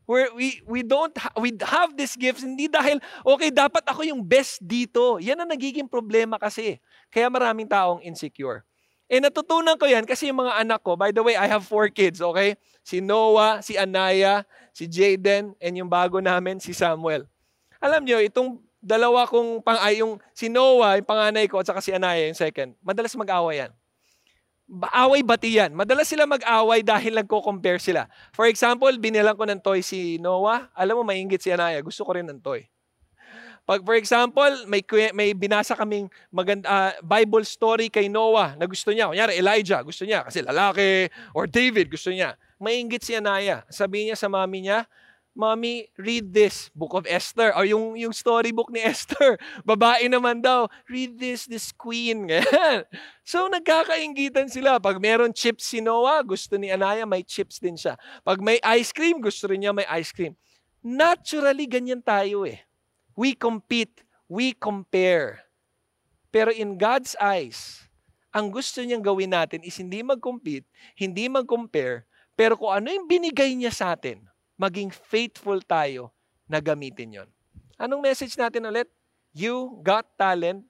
[0.09, 4.25] Where we we don't ha- we have these gifts hindi dahil okay dapat ako yung
[4.25, 5.21] best dito.
[5.21, 6.81] Yan ang nagiging problema kasi.
[7.13, 8.65] Kaya maraming taong insecure.
[9.09, 11.93] Eh natutunan ko yan kasi yung mga anak ko, by the way, I have four
[11.93, 12.57] kids, okay?
[12.81, 17.29] Si Noah, si Anaya, si Jaden, and yung bago namin, si Samuel.
[17.85, 21.85] Alam nyo, itong dalawa kong pang ay, yung si Noah, yung panganay ko, at saka
[21.85, 23.73] si Anaya, yung second, madalas mag-away yan
[24.95, 25.77] away batiyan.
[25.77, 28.09] Madalas sila mag-away dahil nagko-compare sila.
[28.33, 30.73] For example, binilang ko ng toy si Noah.
[30.73, 31.81] Alam mo, maingit si Anaya.
[31.85, 32.65] Gusto ko rin ng toy.
[33.65, 34.85] Pag for example, may
[35.17, 39.09] may binasa kaming maganda uh, Bible story kay Noah na gusto niya.
[39.09, 42.37] Kunyari Elijah, gusto niya kasi lalaki or David gusto niya.
[42.61, 43.65] Maingit si Anaya.
[43.73, 44.85] Sabi niya sa mami niya,
[45.35, 47.51] Mommy, read this, Book of Esther.
[47.59, 49.35] O yung, yung storybook ni Esther.
[49.67, 50.71] Babae naman daw.
[50.87, 52.27] Read this, this queen.
[52.31, 52.87] Ganyan.
[53.27, 54.79] So, nagkakaingitan sila.
[54.79, 57.99] Pag meron chips si Noah, gusto ni Anaya, may chips din siya.
[58.23, 60.39] Pag may ice cream, gusto rin niya may ice cream.
[60.79, 62.63] Naturally, ganyan tayo eh.
[63.19, 64.07] We compete.
[64.31, 65.51] We compare.
[66.31, 67.87] Pero in God's eyes,
[68.35, 70.67] ang gusto niyang gawin natin is hindi mag-compete,
[70.99, 72.03] hindi mag-compare,
[72.35, 74.19] pero kung ano yung binigay niya sa atin,
[74.65, 76.09] maging faithful tayo
[76.49, 77.29] na gamitin yon.
[77.77, 78.89] Anong message natin ulit?
[79.37, 80.65] You got talent,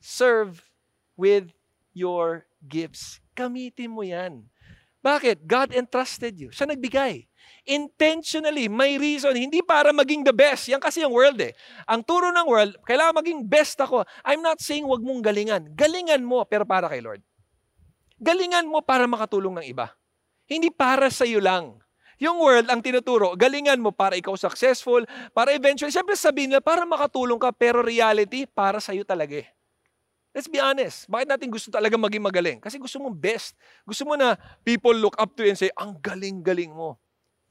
[0.00, 0.62] serve
[1.18, 1.52] with
[1.92, 3.20] your gifts.
[3.36, 4.48] Gamitin mo yan.
[5.04, 5.44] Bakit?
[5.44, 6.48] God entrusted you.
[6.50, 7.28] Siya nagbigay.
[7.66, 9.34] Intentionally, may reason.
[9.34, 10.66] Hindi para maging the best.
[10.70, 11.54] Yan kasi yung world eh.
[11.86, 14.02] Ang turo ng world, kailangan maging best ako.
[14.26, 15.74] I'm not saying wag mong galingan.
[15.74, 17.22] Galingan mo, pero para kay Lord.
[18.18, 19.94] Galingan mo para makatulong ng iba.
[20.46, 21.78] Hindi para sa iyo lang.
[22.16, 25.04] Yung world ang tinuturo, galingan mo para ikaw successful,
[25.36, 29.48] para eventually, siyempre sabihin nila, para makatulong ka, pero reality, para sa'yo talaga eh.
[30.32, 31.08] Let's be honest.
[31.08, 32.58] Bakit natin gusto talaga maging magaling?
[32.60, 33.56] Kasi gusto mo best.
[33.88, 37.00] Gusto mo na people look up to you and say, ang galing-galing mo.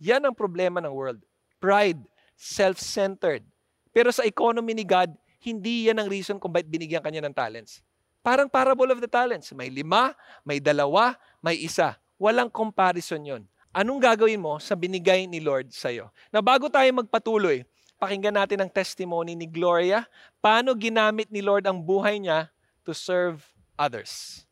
[0.02, 1.22] Yan ang problema ng world.
[1.58, 2.02] Pride,
[2.38, 3.42] self-centered.
[3.90, 7.82] Pero sa economy ni God, hindi yan ang reason kung bakit binigyan kanya ng talents.
[8.26, 9.54] Parang parable of the talents.
[9.54, 11.98] May lima, may dalawa, may isa.
[12.18, 13.46] Walang comparison yon
[13.76, 16.08] anong gagawin mo sa binigay ni Lord sa iyo?
[16.32, 17.68] Na bago tayo magpatuloy,
[18.00, 20.08] pakinggan natin ang testimony ni Gloria,
[20.40, 22.48] paano ginamit ni Lord ang buhay niya
[22.88, 23.44] to serve
[23.76, 24.48] others.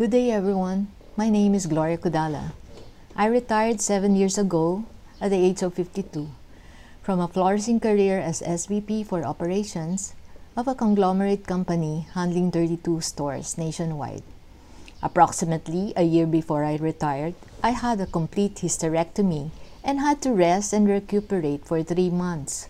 [0.00, 0.88] Good day everyone.
[1.20, 2.56] My name is Gloria Kudala.
[3.12, 4.88] I retired seven years ago
[5.20, 6.32] at the age of 52
[7.04, 10.16] from a flourishing career as SVP for operations
[10.56, 14.22] of a conglomerate company handling 32 stores nationwide.
[15.00, 19.50] Approximately a year before I retired, I had a complete hysterectomy
[19.84, 22.68] and had to rest and recuperate for three months.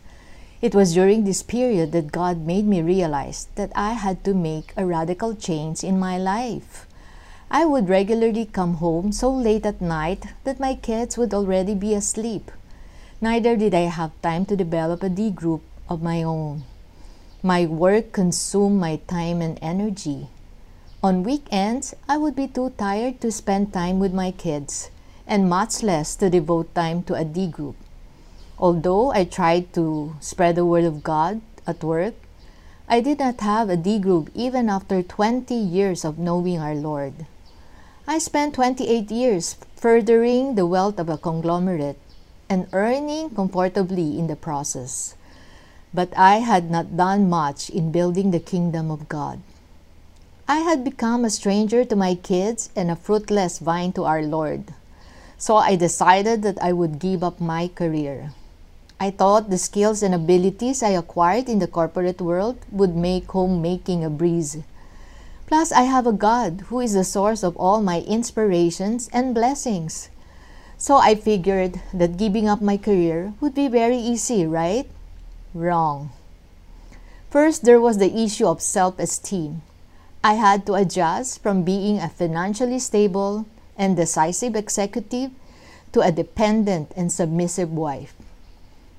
[0.60, 4.74] It was during this period that God made me realize that I had to make
[4.76, 6.86] a radical change in my life.
[7.50, 11.94] I would regularly come home so late at night that my kids would already be
[11.94, 12.50] asleep.
[13.22, 16.64] Neither did I have time to develop a D group of my own.
[17.42, 20.28] My work consumed my time and energy.
[21.00, 24.90] On weekends, I would be too tired to spend time with my kids,
[25.28, 27.76] and much less to devote time to a D group.
[28.58, 32.14] Although I tried to spread the word of God at work,
[32.88, 37.26] I did not have a D group even after 20 years of knowing our Lord.
[38.08, 42.00] I spent 28 years furthering the wealth of a conglomerate
[42.50, 45.14] and earning comfortably in the process.
[45.94, 49.40] but I had not done much in building the kingdom of God.
[50.50, 54.72] I had become a stranger to my kids and a fruitless vine to our Lord.
[55.36, 58.32] So I decided that I would give up my career.
[58.98, 64.02] I thought the skills and abilities I acquired in the corporate world would make homemaking
[64.02, 64.56] a breeze.
[65.46, 70.08] Plus, I have a God who is the source of all my inspirations and blessings.
[70.78, 74.88] So I figured that giving up my career would be very easy, right?
[75.52, 76.08] Wrong.
[77.28, 79.60] First, there was the issue of self esteem.
[80.22, 83.46] I had to adjust from being a financially stable
[83.76, 85.30] and decisive executive
[85.92, 88.14] to a dependent and submissive wife.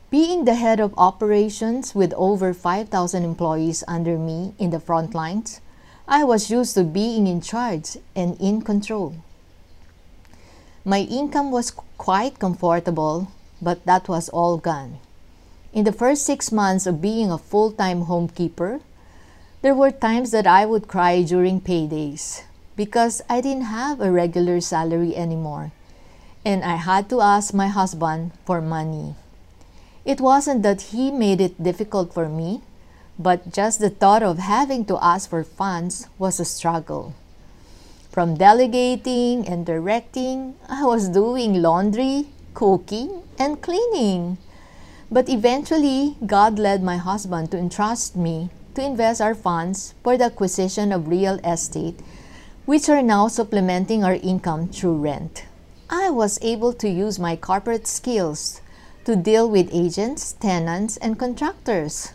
[0.10, 5.62] Being the head of operations with over 5,000 employees under me in the front lines,
[6.08, 9.16] I was used to being in charge and in control.
[10.86, 13.28] My income was quite comfortable,
[13.62, 14.98] but that was all gone.
[15.74, 18.82] In the first six months of being a full time homekeeper,
[19.62, 22.44] there were times that I would cry during paydays
[22.78, 25.72] because I didn't have a regular salary anymore
[26.46, 29.16] and I had to ask my husband for money.
[30.06, 32.62] It wasn't that he made it difficult for me,
[33.20, 37.14] but just the thought of having to ask for funds was a struggle.
[38.10, 44.38] From delegating and directing, I was doing laundry, cooking, and cleaning.
[45.12, 50.26] But eventually, God led my husband to entrust me to invest our funds for the
[50.26, 52.00] acquisition of real estate,
[52.66, 55.46] which are now supplementing our income through rent.
[55.90, 58.62] I was able to use my corporate skills
[59.06, 62.14] to deal with agents, tenants, and contractors.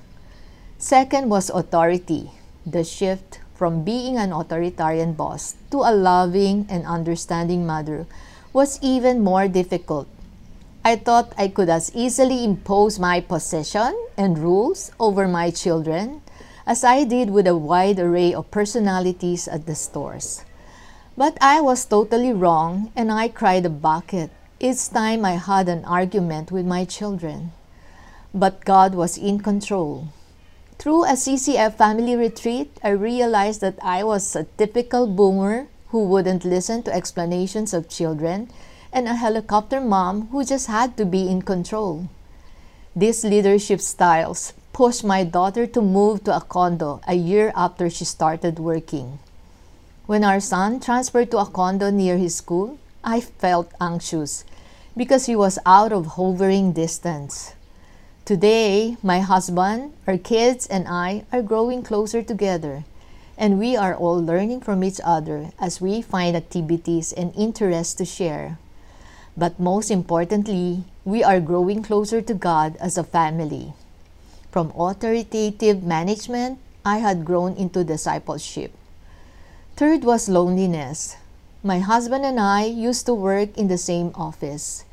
[0.79, 2.31] Second was authority,
[2.65, 8.07] the shift from being an authoritarian boss to a loving and understanding mother
[8.53, 10.07] was even more difficult.
[10.85, 16.21] I thought I could as easily impose my position and rules over my children
[16.67, 20.45] as I did with a wide array of personalities at the stores.
[21.17, 25.85] But I was totally wrong and I cried a bucket each time I had an
[25.85, 27.53] argument with my children.
[28.33, 30.09] But God was in control.
[30.79, 36.45] Through a CCF family retreat, I realized that I was a typical boomer who wouldn't
[36.45, 38.51] listen to explanations of children
[38.93, 42.09] and a helicopter mom who just had to be in control.
[42.97, 48.05] These leadership styles pushed my daughter to move to a condo a year after she
[48.05, 49.21] started working.
[50.07, 54.45] When our son transferred to a condo near his school, I felt anxious
[54.97, 57.55] because he was out of hovering distance.
[58.25, 62.83] Today, my husband, our kids, and I are growing closer together,
[63.39, 68.05] and we are all learning from each other as we find activities and interests to
[68.05, 68.59] share.
[69.37, 73.75] But most importantly, we are growing closer to God as a family.
[74.55, 78.71] From authoritative management, I had grown into discipleship.
[79.75, 81.17] Third was loneliness.
[81.65, 84.85] My husband and I used to work in the same office.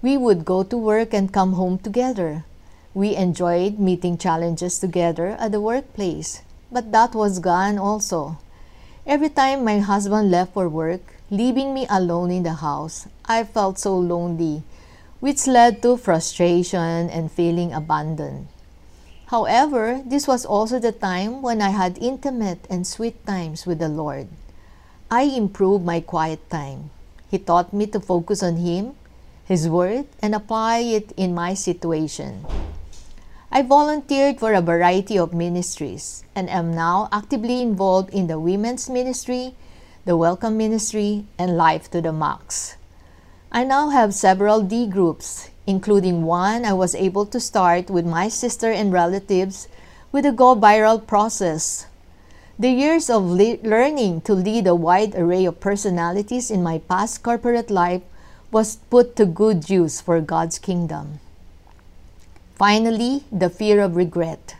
[0.00, 2.48] We would go to work and come home together.
[2.94, 6.40] We enjoyed meeting challenges together at the workplace,
[6.72, 8.38] but that was gone also.
[9.04, 13.78] Every time my husband left for work, leaving me alone in the house, I felt
[13.78, 14.62] so lonely,
[15.20, 18.48] which led to frustration and feeling abandoned.
[19.28, 23.88] However, this was also the time when I had intimate and sweet times with the
[23.88, 24.28] Lord.
[25.10, 26.90] I improved my quiet time.
[27.30, 28.92] He taught me to focus on Him,
[29.44, 32.44] His Word, and apply it in my situation.
[33.50, 38.90] I volunteered for a variety of ministries and am now actively involved in the women's
[38.90, 39.54] ministry,
[40.04, 42.76] the welcome ministry, and life to the max.
[43.50, 48.28] I now have several D groups including one I was able to start with my
[48.28, 49.68] sister and relatives
[50.12, 51.86] with the Go Viral process.
[52.58, 57.22] The years of le- learning to lead a wide array of personalities in my past
[57.22, 58.02] corporate life
[58.52, 61.18] was put to good use for God's kingdom.
[62.54, 64.54] Finally, the fear of regret.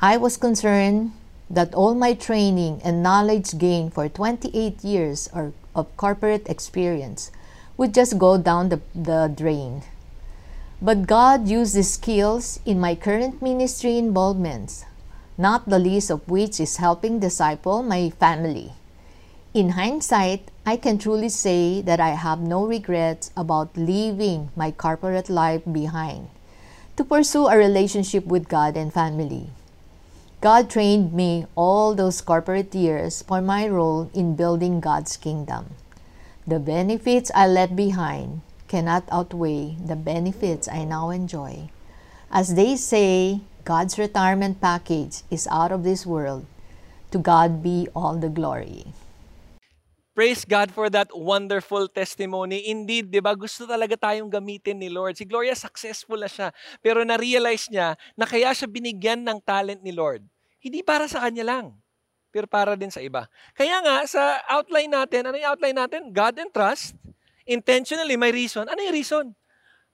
[0.00, 1.12] I was concerned
[1.48, 7.30] that all my training and knowledge gained for 28 years of corporate experience
[7.76, 9.82] would just go down the, the drain.
[10.82, 14.84] But God used these skills in my current ministry involvements,
[15.38, 18.72] not the least of which is helping disciple my family.
[19.54, 25.30] In hindsight, I can truly say that I have no regrets about leaving my corporate
[25.30, 26.26] life behind
[26.96, 29.50] to pursue a relationship with God and family.
[30.40, 35.78] God trained me all those corporate years for my role in building God's kingdom.
[36.44, 38.42] The benefits I left behind
[38.72, 41.68] cannot outweigh the benefits I now enjoy.
[42.32, 46.48] As they say, God's retirement package is out of this world.
[47.12, 48.88] To God be all the glory.
[50.16, 52.72] Praise God for that wonderful testimony.
[52.72, 55.20] Indeed, di ba, gusto talaga tayong gamitin ni Lord.
[55.20, 56.48] Si Gloria, successful na siya.
[56.80, 60.24] Pero na-realize niya na kaya siya binigyan ng talent ni Lord.
[60.64, 61.76] Hindi para sa kanya lang,
[62.32, 63.28] pero para din sa iba.
[63.52, 66.08] Kaya nga, sa outline natin, ano yung outline natin?
[66.12, 66.96] God and trust.
[67.52, 68.64] Intentionally, may reason.
[68.64, 69.24] Ano yung reason?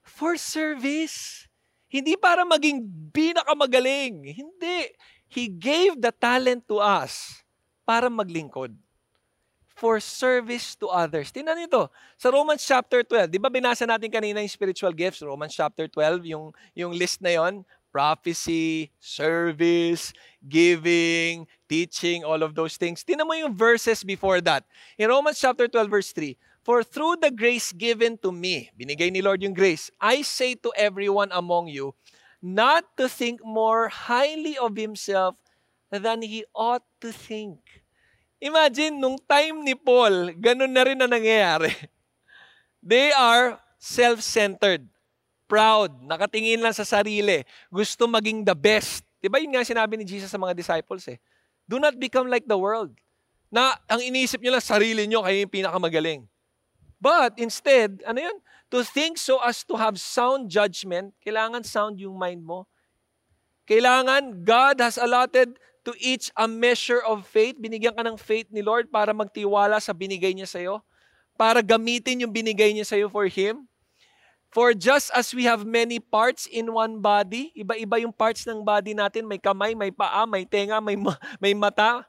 [0.06, 1.50] For service.
[1.90, 4.22] Hindi para maging pinakamagaling.
[4.38, 4.94] Hindi.
[5.26, 7.42] He gave the talent to us
[7.82, 8.72] para maglingkod
[9.78, 11.30] for service to others.
[11.30, 11.86] Tingnan nito,
[12.18, 15.22] sa Romans chapter 12, di ba binasa natin kanina yung spiritual gifts?
[15.22, 20.12] Romans chapter 12, yung, yung list na yon prophecy, service,
[20.44, 23.00] giving, teaching, all of those things.
[23.06, 24.66] Tingnan mo yung verses before that.
[25.00, 26.36] In Romans chapter 12, verse 3,
[26.68, 30.68] For through the grace given to me, binigay ni Lord yung grace, I say to
[30.76, 31.96] everyone among you,
[32.44, 35.40] not to think more highly of himself
[35.88, 37.64] than he ought to think
[38.38, 41.74] Imagine, nung time ni Paul, ganun na rin na nangyayari.
[42.78, 44.86] They are self-centered,
[45.50, 49.02] proud, nakatingin lang sa sarili, gusto maging the best.
[49.18, 51.18] Diba yun nga sinabi ni Jesus sa mga disciples eh.
[51.66, 52.94] Do not become like the world.
[53.50, 56.22] Na ang iniisip nyo lang, sarili nyo, kayo yung pinakamagaling.
[56.98, 58.38] But instead, ano yun?
[58.74, 62.68] To think so as to have sound judgment, kailangan sound yung mind mo.
[63.64, 65.56] Kailangan, God has allotted
[65.88, 67.56] to each a measure of faith.
[67.56, 70.84] Binigyan ka ng faith ni Lord para magtiwala sa binigay niya sa'yo.
[71.38, 73.64] Para gamitin yung binigay niya sa'yo for Him.
[74.48, 78.96] For just as we have many parts in one body, iba-iba yung parts ng body
[78.96, 80.96] natin, may kamay, may paa, may tenga, may,
[81.36, 82.08] may mata,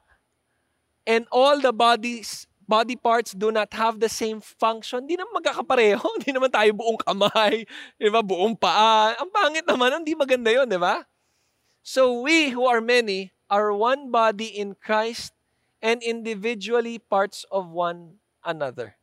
[1.04, 6.06] and all the bodies body parts do not have the same function, di naman magkakapareho.
[6.22, 7.66] Hindi naman tayo buong kamay,
[7.98, 8.22] di ba?
[8.22, 9.18] buong paa.
[9.18, 11.02] Ang pangit naman, hindi maganda yon di ba?
[11.82, 15.34] So we who are many are one body in Christ
[15.82, 18.94] and individually parts of one another.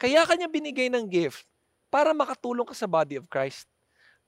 [0.00, 1.44] Kaya kanya binigay ng gift
[1.92, 3.68] para makatulong ka sa body of Christ.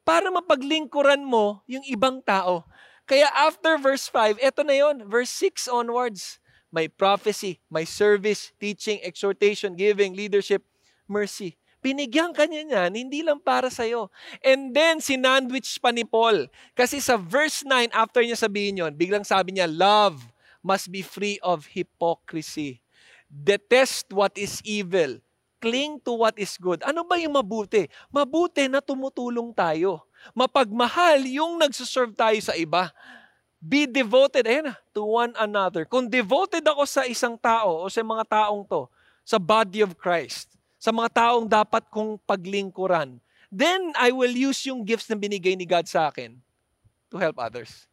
[0.04, 2.68] Para mapaglingkuran mo yung ibang tao.
[3.08, 6.36] Kaya after verse 5, eto na yon, verse 6 onwards.
[6.74, 10.66] May prophecy, may service, teaching, exhortation, giving, leadership,
[11.06, 11.54] mercy.
[11.78, 14.10] Binigyan ka niya niyan, hindi lang para sa'yo.
[14.42, 16.50] And then, sinandwich pa ni Paul.
[16.74, 20.18] Kasi sa verse 9, after niya sabihin yon, biglang sabi niya, Love
[20.64, 22.82] must be free of hypocrisy.
[23.30, 25.22] Detest what is evil.
[25.62, 26.82] Cling to what is good.
[26.82, 27.86] Ano ba yung mabuti?
[28.10, 30.02] Mabuti na tumutulong tayo.
[30.32, 32.90] Mapagmahal yung nagsuserve tayo sa iba.
[33.64, 35.88] Be devoted, ayan na, to one another.
[35.88, 38.84] Kung devoted ako sa isang tao o sa mga taong to,
[39.24, 43.16] sa body of Christ, sa mga taong dapat kong paglingkuran,
[43.48, 46.36] then I will use yung gifts na binigay ni God sa akin
[47.08, 47.88] to help others.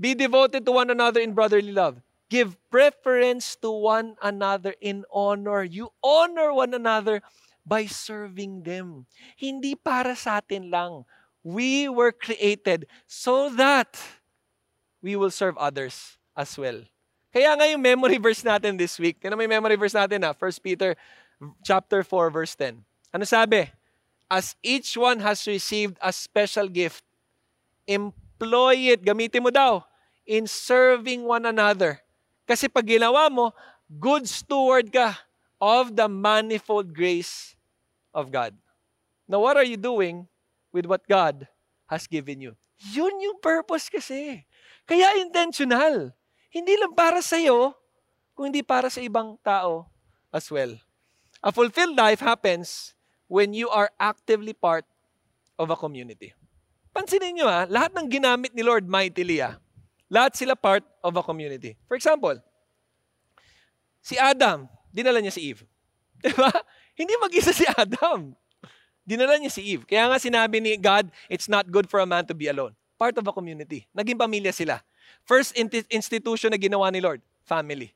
[0.00, 2.00] Be devoted to one another in brotherly love.
[2.32, 5.68] Give preference to one another in honor.
[5.68, 7.20] You honor one another
[7.68, 9.04] by serving them.
[9.36, 11.04] Hindi para sa atin lang.
[11.44, 14.00] We were created so that
[15.02, 16.80] we will serve others as well.
[17.34, 20.32] Kaya nga yung memory verse natin this week, tinan mo yung memory verse natin na
[20.32, 20.94] 1 Peter
[21.66, 22.78] chapter 4, verse 10.
[23.12, 23.66] Ano sabi?
[24.30, 27.04] As each one has received a special gift,
[27.84, 29.84] employ it, gamitin mo daw,
[30.24, 32.00] in serving one another.
[32.48, 33.52] Kasi pag ginawa mo,
[34.00, 35.18] good steward ka
[35.60, 37.54] of the manifold grace
[38.14, 38.56] of God.
[39.28, 40.28] Now, what are you doing
[40.72, 41.48] with what God
[41.86, 42.56] has given you?
[42.92, 44.44] Yun yung purpose kasi.
[44.92, 46.12] Kaya intentional.
[46.52, 47.72] Hindi lang para sa iyo,
[48.36, 49.88] kung hindi para sa ibang tao
[50.28, 50.76] as well.
[51.40, 52.92] A fulfilled life happens
[53.24, 54.84] when you are actively part
[55.56, 56.36] of a community.
[56.92, 59.56] Pansinin nyo ha, lahat ng ginamit ni Lord mightily ha,
[60.12, 61.72] lahat sila part of a community.
[61.88, 62.36] For example,
[64.04, 65.64] si Adam, dinala niya si Eve.
[66.20, 66.52] Diba?
[66.92, 68.36] Hindi mag-isa si Adam.
[69.08, 69.88] Dinala niya si Eve.
[69.88, 72.76] Kaya nga sinabi ni God, it's not good for a man to be alone.
[73.02, 73.82] Part of a community.
[73.90, 74.78] Naging pamilya sila.
[75.26, 75.58] First
[75.90, 77.90] institution na ginawa ni Lord, family.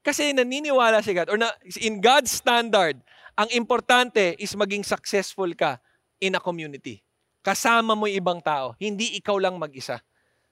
[0.00, 1.52] Kasi naniniwala si God, or na,
[1.84, 2.96] in God's standard,
[3.36, 5.76] ang importante is maging successful ka
[6.24, 7.04] in a community.
[7.44, 10.00] Kasama mo ibang tao, hindi ikaw lang mag-isa.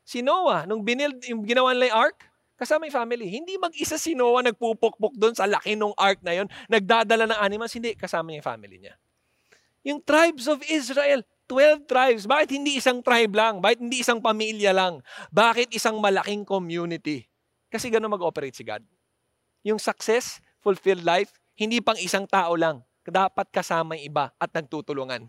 [0.05, 2.29] Si Noah, nung binild, yung ginawa nila yung ark,
[2.61, 3.33] kasama yung family.
[3.33, 7.73] Hindi mag-isa si Noah nagpupukpok doon sa laki ng ark na yon, nagdadala ng animals,
[7.73, 9.01] hindi, kasama yung family niya.
[9.89, 12.25] Yung tribes of Israel, 12 tribes.
[12.25, 13.61] Bakit hindi isang tribe lang?
[13.61, 15.05] Bakit hindi isang pamilya lang?
[15.29, 17.29] Bakit isang malaking community?
[17.69, 18.81] Kasi gano'n mag-operate si God.
[19.61, 22.81] Yung success, fulfilled life, hindi pang isang tao lang.
[23.05, 25.29] Dapat kasama yung iba at nagtutulungan.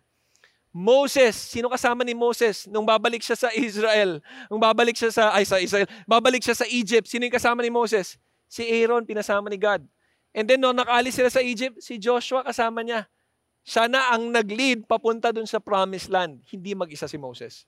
[0.73, 4.23] Moses, sino kasama ni Moses nung babalik siya sa Israel?
[4.49, 7.69] Nung babalik siya sa ay sa Israel, babalik siya sa Egypt, sino yung kasama ni
[7.69, 8.17] Moses?
[8.49, 9.85] Si Aaron, pinasama ni God.
[10.33, 13.05] And then nung nakalis sila sa Egypt, si Joshua kasama niya.
[13.63, 17.63] Siya na ang nag-lead papunta dun sa promised land, hindi mag-isa si Moses.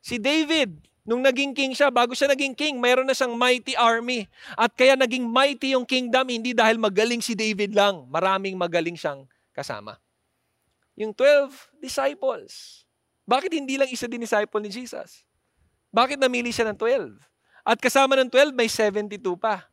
[0.00, 4.28] Si David, nung naging king siya, bago siya naging king, mayroon na siyang mighty army.
[4.56, 9.24] At kaya naging mighty yung kingdom, hindi dahil magaling si David lang, maraming magaling siyang
[9.56, 9.96] kasama
[11.00, 12.84] yung 12 disciples.
[13.24, 15.24] Bakit hindi lang isa din disciple ni Jesus?
[15.88, 17.16] Bakit namili siya ng 12?
[17.64, 19.64] At kasama ng 12, may 72 pa.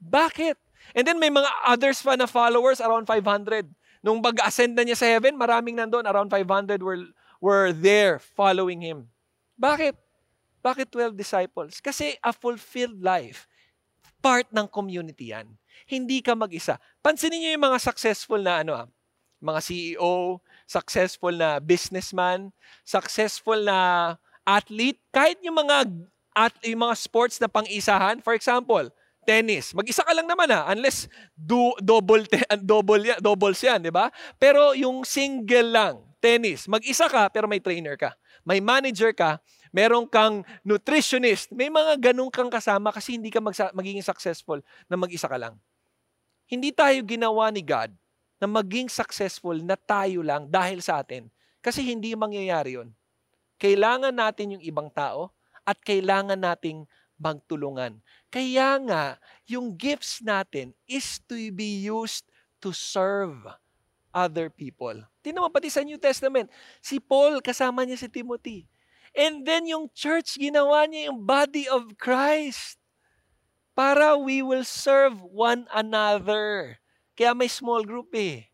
[0.00, 0.56] Bakit?
[0.96, 3.68] And then may mga others pa na followers, around 500.
[4.00, 7.04] Nung pag-ascend na niya sa heaven, maraming nandun, around 500 were,
[7.40, 9.08] were there following him.
[9.60, 9.92] Bakit?
[10.64, 11.80] Bakit 12 disciples?
[11.80, 13.44] Kasi a fulfilled life,
[14.24, 15.48] part ng community yan.
[15.88, 16.76] Hindi ka mag-isa.
[17.00, 18.88] Pansinin niyo yung mga successful na ano, ah,
[19.40, 22.52] mga CEO, successful na businessman,
[22.84, 25.88] successful na athlete, kahit yung mga
[26.36, 28.86] at yung mga sports na pang-isahan, for example,
[29.24, 29.72] tennis.
[29.76, 31.06] Mag-isa ka lang naman ha, unless
[31.36, 34.08] do, double te, double doubles yan, 'di ba?
[34.40, 38.12] Pero yung single lang, tennis, mag-isa ka pero may trainer ka.
[38.44, 39.36] May manager ka,
[39.70, 44.58] meron kang nutritionist, may mga ganun kang kasama kasi hindi ka magsa- magiging successful
[44.88, 45.60] na mag-isa ka lang.
[46.50, 47.94] Hindi tayo ginawa ni God
[48.40, 51.28] na maging successful na tayo lang dahil sa atin.
[51.60, 52.90] Kasi hindi mangyayari yon.
[53.60, 55.36] Kailangan natin yung ibang tao
[55.68, 56.88] at kailangan nating
[57.20, 58.00] magtulungan.
[58.32, 59.04] Kaya nga,
[59.44, 62.24] yung gifts natin is to be used
[62.64, 63.36] to serve
[64.10, 64.96] other people.
[65.22, 66.48] Tingnan mo, pati sa New Testament,
[66.80, 68.66] si Paul, kasama niya si Timothy.
[69.12, 72.80] And then yung church, ginawa niya yung body of Christ
[73.74, 76.78] para we will serve one another.
[77.14, 78.48] Kaya may small group eh.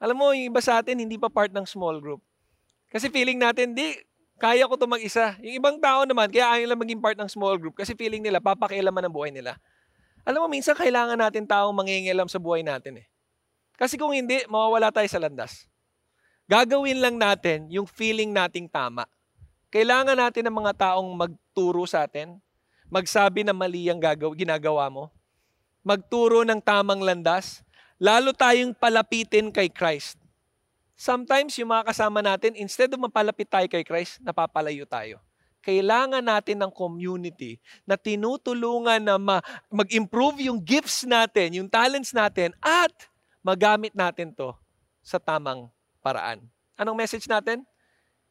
[0.00, 2.24] Alam mo, yung iba sa atin, hindi pa part ng small group.
[2.88, 4.00] Kasi feeling natin, di,
[4.40, 5.36] kaya ko to mag-isa.
[5.44, 8.40] Yung ibang tao naman, kaya ayaw lang maging part ng small group kasi feeling nila,
[8.40, 9.60] papakialaman ang buhay nila.
[10.24, 13.06] Alam mo, minsan kailangan natin taong mangingilam sa buhay natin eh.
[13.76, 15.68] Kasi kung hindi, mawawala tayo sa landas.
[16.48, 19.08] Gagawin lang natin yung feeling nating tama.
[19.72, 22.36] Kailangan natin ng mga taong magturo sa atin,
[22.92, 25.08] magsabi na mali ang gagaw, ginagawa mo,
[25.80, 27.64] magturo ng tamang landas,
[27.96, 30.19] lalo tayong palapitin kay Christ.
[31.00, 35.16] Sometimes yung mga kasama natin, instead of mapalapit tayo kay Christ, napapalayo tayo.
[35.64, 37.56] Kailangan natin ng community
[37.88, 39.40] na tinutulungan na ma-
[39.72, 42.92] mag-improve yung gifts natin, yung talents natin, at
[43.40, 44.52] magamit natin to
[45.00, 45.72] sa tamang
[46.04, 46.44] paraan.
[46.76, 47.64] Anong message natin?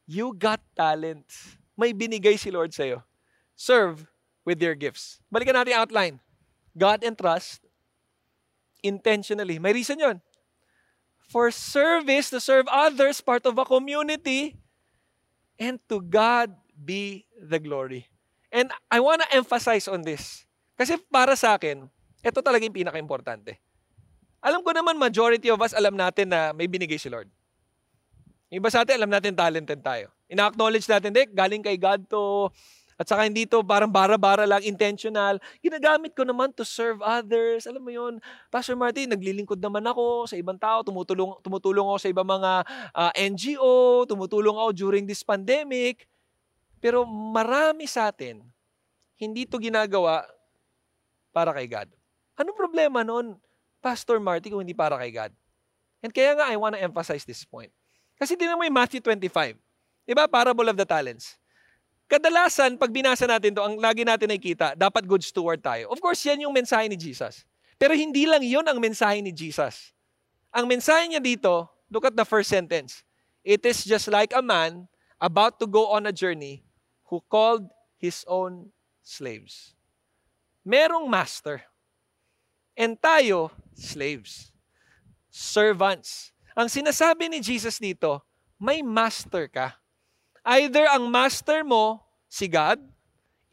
[0.06, 1.26] You got talent.
[1.74, 3.02] May binigay si Lord sa'yo.
[3.58, 4.06] Serve
[4.46, 5.18] with your gifts.
[5.26, 6.22] Balikan natin outline.
[6.78, 7.66] God and trust
[8.78, 9.58] intentionally.
[9.58, 10.22] May reason yon.
[11.30, 14.58] For service, to serve others, part of a community,
[15.54, 18.10] and to God be the glory.
[18.50, 20.42] And I want to emphasize on this.
[20.74, 21.86] Kasi para sa akin,
[22.18, 23.62] ito talaga yung pinaka-importante.
[24.42, 27.30] Alam ko naman, majority of us, alam natin na may binigay si Lord.
[28.50, 30.10] Yung iba sa atin, alam natin talented tayo.
[30.26, 32.50] Ina-acknowledge natin, Dek, galing kay God to,
[33.00, 35.40] at saka hindi to parang bara-bara lang, intentional.
[35.64, 37.64] Ginagamit ko naman to serve others.
[37.64, 38.20] Alam mo yon
[38.52, 40.84] Pastor Martin, naglilingkod naman ako sa ibang tao.
[40.84, 42.52] Tumutulong, tumutulong ako sa ibang mga
[42.92, 44.04] uh, ah, NGO.
[44.04, 46.04] Tumutulong ako during this pandemic.
[46.76, 48.44] Pero marami sa atin,
[49.16, 50.28] hindi to ginagawa
[51.32, 51.88] para kay God.
[52.36, 53.32] Anong problema noon,
[53.80, 55.32] Pastor Marty, kung hindi para kay God?
[56.04, 57.72] And kaya nga, I want to emphasize this point.
[58.20, 59.56] Kasi tinan mo yung Matthew 25.
[60.04, 60.28] Diba?
[60.28, 61.40] Parable of the talents.
[62.10, 65.86] Kadalasan, pag binasa natin to, ang lagi natin nakikita, dapat good steward tayo.
[65.94, 67.46] Of course, yan yung mensahe ni Jesus.
[67.78, 69.94] Pero hindi lang yon ang mensahe ni Jesus.
[70.50, 73.06] Ang mensahe niya dito, look at the first sentence.
[73.46, 74.90] It is just like a man
[75.22, 76.66] about to go on a journey
[77.08, 78.74] who called his own
[79.06, 79.78] slaves.
[80.66, 81.64] Merong master.
[82.74, 84.52] And tayo, slaves.
[85.30, 86.36] Servants.
[86.58, 88.20] Ang sinasabi ni Jesus dito,
[88.60, 89.79] may master ka.
[90.50, 92.82] Either ang master mo, si God,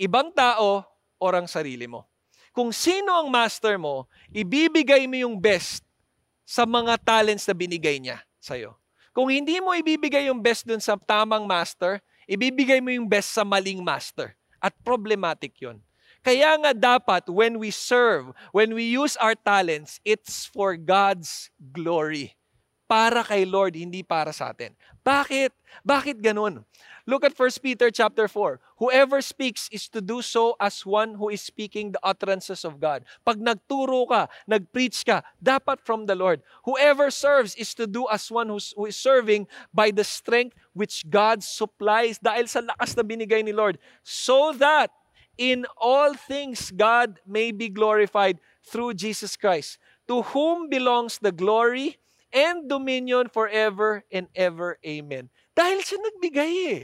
[0.01, 0.81] ibang tao,
[1.21, 2.09] or ang sarili mo.
[2.49, 5.85] Kung sino ang master mo, ibibigay mo yung best
[6.41, 8.73] sa mga talents na binigay niya sa'yo.
[9.13, 13.45] Kung hindi mo ibibigay yung best dun sa tamang master, ibibigay mo yung best sa
[13.45, 14.33] maling master.
[14.57, 15.77] At problematic yon.
[16.25, 22.33] Kaya nga dapat when we serve, when we use our talents, it's for God's glory.
[22.87, 24.71] Para kay Lord, hindi para sa atin.
[25.03, 25.51] Bakit?
[25.83, 26.63] Bakit ganun?
[27.07, 28.59] Look at 1 Peter chapter 4.
[28.83, 33.07] Whoever speaks is to do so as one who is speaking the utterances of God.
[33.23, 36.43] Pag nagturo ka, nagpreach ka, dapat from the Lord.
[36.67, 41.07] Whoever serves is to do as one who's, who is serving by the strength which
[41.07, 43.79] God supplies dahil sa lakas na binigay ni Lord.
[44.03, 44.91] So that
[45.39, 49.79] in all things God may be glorified through Jesus Christ,
[50.11, 52.03] to whom belongs the glory
[52.33, 54.77] and dominion forever and ever.
[54.83, 55.31] Amen.
[55.55, 56.83] Dahil siya nagbigay eh.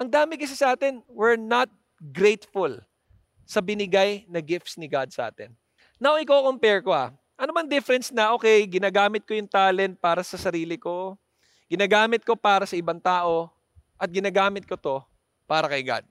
[0.00, 1.68] Ang dami kasi sa atin, we're not
[2.12, 2.80] grateful
[3.44, 5.52] sa binigay na gifts ni God sa atin.
[6.00, 7.12] Now, i-compare ko ah.
[7.36, 11.16] Ano man difference na, okay, ginagamit ko yung talent para sa sarili ko,
[11.68, 13.52] ginagamit ko para sa ibang tao,
[14.00, 14.96] at ginagamit ko to
[15.44, 16.04] para kay God.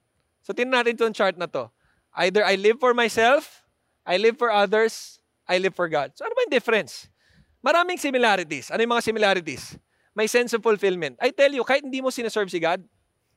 [0.46, 1.74] So, tingnan natin itong chart na to.
[2.14, 3.66] Either I live for myself,
[4.06, 5.18] I live for others,
[5.50, 6.14] I live for God.
[6.14, 7.10] So, ano ba yung difference?
[7.60, 8.72] Maraming similarities.
[8.72, 9.80] Ano yung mga similarities?
[10.20, 11.16] may sense of fulfillment.
[11.24, 12.84] I tell you, kahit hindi mo sineserve si God,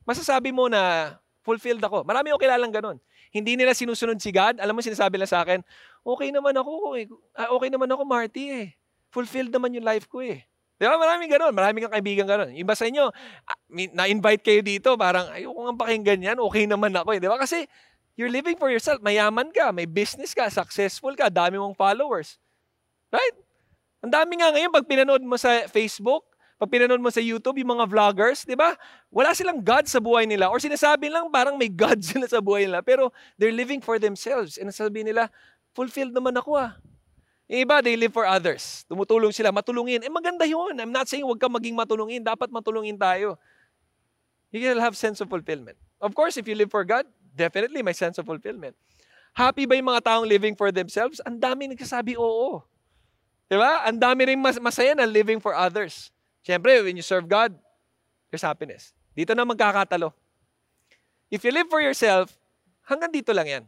[0.03, 2.03] masasabi mo na fulfilled ako.
[2.03, 2.97] Marami ko kilalang ganun.
[3.31, 4.59] Hindi nila sinusunod si God.
[4.59, 5.63] Alam mo, sinasabi lang sa akin,
[6.03, 7.07] okay naman ako, eh.
[7.39, 8.67] Ah, okay naman ako, Marty eh.
[9.15, 10.43] Fulfilled naman yung life ko eh.
[10.75, 10.99] Di ba?
[10.99, 11.53] Maraming ganun.
[11.55, 12.51] Maraming kang kaibigan ganun.
[12.51, 13.09] Iba sa inyo,
[13.47, 17.19] ah, na-invite kayo dito, parang, ayoko nga pakinggan yan, okay naman ako eh.
[17.23, 17.39] Di ba?
[17.39, 17.65] Kasi,
[18.19, 18.99] you're living for yourself.
[19.01, 22.37] Mayaman ka, may business ka, successful ka, dami mong followers.
[23.09, 23.42] Right?
[24.03, 26.27] Ang dami nga ngayon, pag pinanood mo sa Facebook,
[26.59, 28.75] pag pinanood mo sa YouTube, yung mga vloggers, di ba?
[29.07, 30.51] Wala silang God sa buhay nila.
[30.51, 32.83] Or sinasabi lang parang may God sila sa buhay nila.
[32.83, 34.59] Pero they're living for themselves.
[34.59, 35.31] And sabi nila,
[35.71, 36.75] fulfilled naman ako ah.
[37.47, 38.83] Yung iba, they live for others.
[38.91, 40.03] Tumutulong sila, matulungin.
[40.03, 40.75] Eh maganda yun.
[40.75, 42.23] I'm not saying huwag kang maging matulungin.
[42.23, 43.39] Dapat matulungin tayo.
[44.51, 45.79] You will have sense of fulfillment.
[46.03, 48.75] Of course, if you live for God, definitely may sense of fulfillment.
[49.31, 51.23] Happy ba yung mga taong living for themselves?
[51.23, 52.63] Ang dami nagsasabi oo.
[53.53, 53.85] Di ba?
[53.85, 56.09] Ang dami rin mas masaya na living for others.
[56.41, 57.53] Siyempre, when you serve God,
[58.33, 58.97] there's happiness.
[59.13, 60.09] Dito na magkakatalo.
[61.29, 62.33] If you live for yourself,
[62.89, 63.63] hanggang dito lang yan.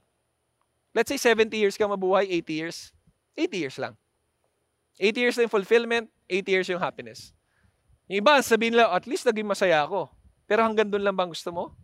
[0.90, 2.78] Let's say 70 years ka mabuhay, 80 years.
[3.38, 3.94] 80 years lang.
[4.98, 7.30] 80 years yung fulfillment, 80 years yung happiness.
[8.10, 10.10] Yung iba, sabihin nila, at least naging masaya ako.
[10.50, 11.78] Pero hanggang doon lang bang gusto mo?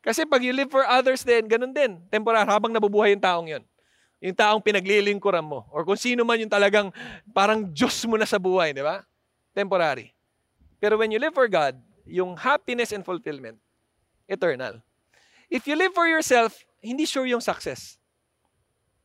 [0.00, 2.00] Kasi pag you live for others din, ganun din.
[2.08, 3.64] Temporary, habang nabubuhay yung taong yon.
[4.24, 5.68] Yung taong pinaglilingkuran mo.
[5.68, 6.88] Or kung sino man yung talagang
[7.36, 9.04] parang Diyos mo na sa buhay, di ba?
[9.54, 10.10] temporary.
[10.82, 13.56] Pero when you live for God, yung happiness and fulfillment,
[14.26, 14.82] eternal.
[15.48, 17.96] If you live for yourself, hindi sure yung success.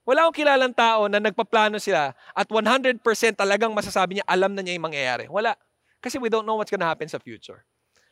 [0.04, 2.98] Wala akong kilalang tao na nagpaplano sila at 100%
[3.38, 5.30] talagang masasabi niya, alam na niya yung mangyayari.
[5.30, 5.54] Wala.
[6.02, 7.62] Kasi we don't know what's gonna happen sa future.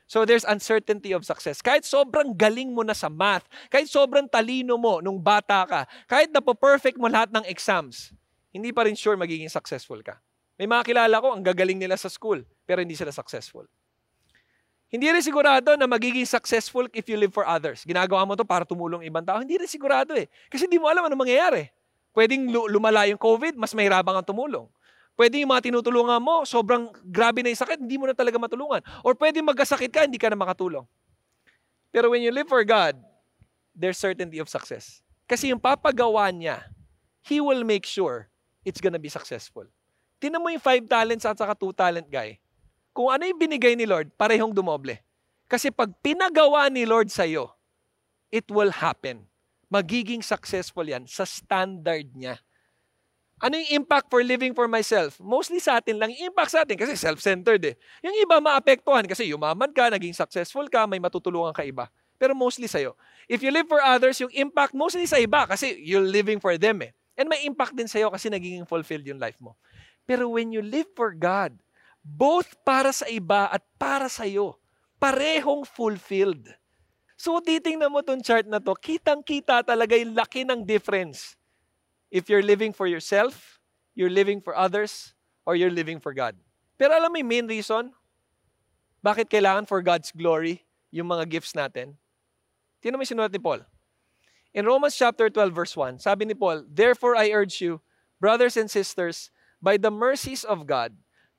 [0.07, 1.59] So there's uncertainty of success.
[1.59, 6.31] Kahit sobrang galing mo na sa math, kahit sobrang talino mo nung bata ka, kahit
[6.31, 8.15] na perfect mo lahat ng exams,
[8.55, 10.15] hindi pa rin sure magiging successful ka.
[10.55, 13.67] May mga kilala ko, ang gagaling nila sa school, pero hindi sila successful.
[14.87, 17.83] Hindi rin sigurado na magiging successful if you live for others.
[17.83, 19.43] Ginagawa mo to para tumulong ibang tao.
[19.43, 20.31] Hindi rin sigurado eh.
[20.47, 21.67] Kasi hindi mo alam ano mangyayari.
[22.15, 24.65] Pwedeng lumala yung COVID, mas mahirapan kang tumulong.
[25.17, 28.85] Pwede yung mga tinutulungan mo, sobrang grabe na yung sakit, hindi mo na talaga matulungan.
[29.01, 30.85] Or pwede magkasakit ka, hindi ka na makatulong.
[31.89, 32.93] Pero when you live for God,
[33.73, 35.01] there's certainty of success.
[35.25, 36.69] Kasi yung papagawa niya,
[37.25, 38.29] He will make sure
[38.61, 39.65] it's gonna be successful.
[40.21, 42.37] Tinan mo yung five talents at saka two talent guy.
[42.93, 45.01] Kung ano yung binigay ni Lord, parehong dumoble.
[45.49, 47.49] Kasi pag pinagawa ni Lord sa iyo,
[48.29, 49.25] it will happen.
[49.67, 52.39] Magiging successful yan sa standard niya.
[53.37, 55.21] Ano yung impact for living for myself?
[55.21, 56.09] Mostly sa atin lang.
[56.09, 57.75] Impact sa atin kasi self-centered eh.
[58.01, 61.85] Yung iba maapektuhan kasi yumaman ka, naging successful ka, may matutulungan ka iba.
[62.17, 62.97] Pero mostly sa'yo.
[63.29, 66.81] If you live for others, yung impact mostly sa iba kasi you're living for them
[66.81, 66.97] eh.
[67.13, 69.53] And may impact din sa'yo kasi nagiging fulfilled yung life mo.
[70.09, 71.53] Pero when you live for God,
[72.01, 74.57] both para sa iba at para sa iyo,
[74.97, 76.49] parehong fulfilled.
[77.13, 81.36] So titingnan mo tong chart na to, kitang-kita talaga yung laki ng difference.
[82.09, 83.59] If you're living for yourself,
[83.95, 85.13] you're living for others,
[85.47, 86.35] or you're living for God.
[86.75, 87.95] Pero alam mo yung main reason?
[88.99, 91.95] Bakit kailangan for God's glory yung mga gifts natin?
[92.83, 93.63] Tingnan mo yung sinulat ni Paul.
[94.51, 97.79] In Romans chapter 12 verse 1, sabi ni Paul, Therefore I urge you,
[98.19, 99.31] brothers and sisters,
[99.63, 100.93] by the mercies of God,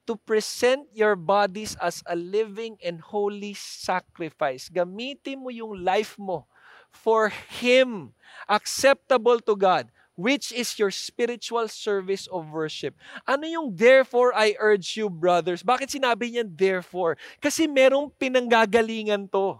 [0.08, 4.72] to present your bodies as a living and holy sacrifice.
[4.72, 6.48] Gamitin mo yung life mo
[6.88, 8.16] for Him,
[8.48, 12.98] acceptable to God, which is your spiritual service of worship.
[13.22, 15.62] Ano yung therefore I urge you, brothers?
[15.62, 17.14] Bakit sinabi niya therefore?
[17.38, 19.54] Kasi merong pinanggagalingan to.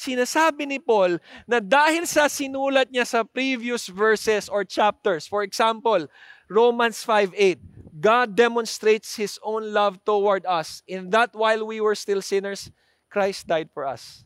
[0.00, 6.08] Sinasabi ni Paul na dahil sa sinulat niya sa previous verses or chapters, for example,
[6.48, 7.60] Romans 5.8,
[8.00, 12.72] God demonstrates His own love toward us in that while we were still sinners,
[13.12, 14.24] Christ died for us.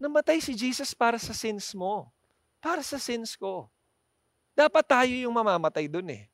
[0.00, 2.08] Namatay si Jesus para sa sins mo.
[2.64, 3.68] Para sa sins ko.
[4.52, 6.28] Dapat tayo yung mamamatay dun eh.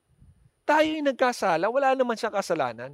[0.66, 2.92] Tayo yung nagkasala, wala naman siyang kasalanan.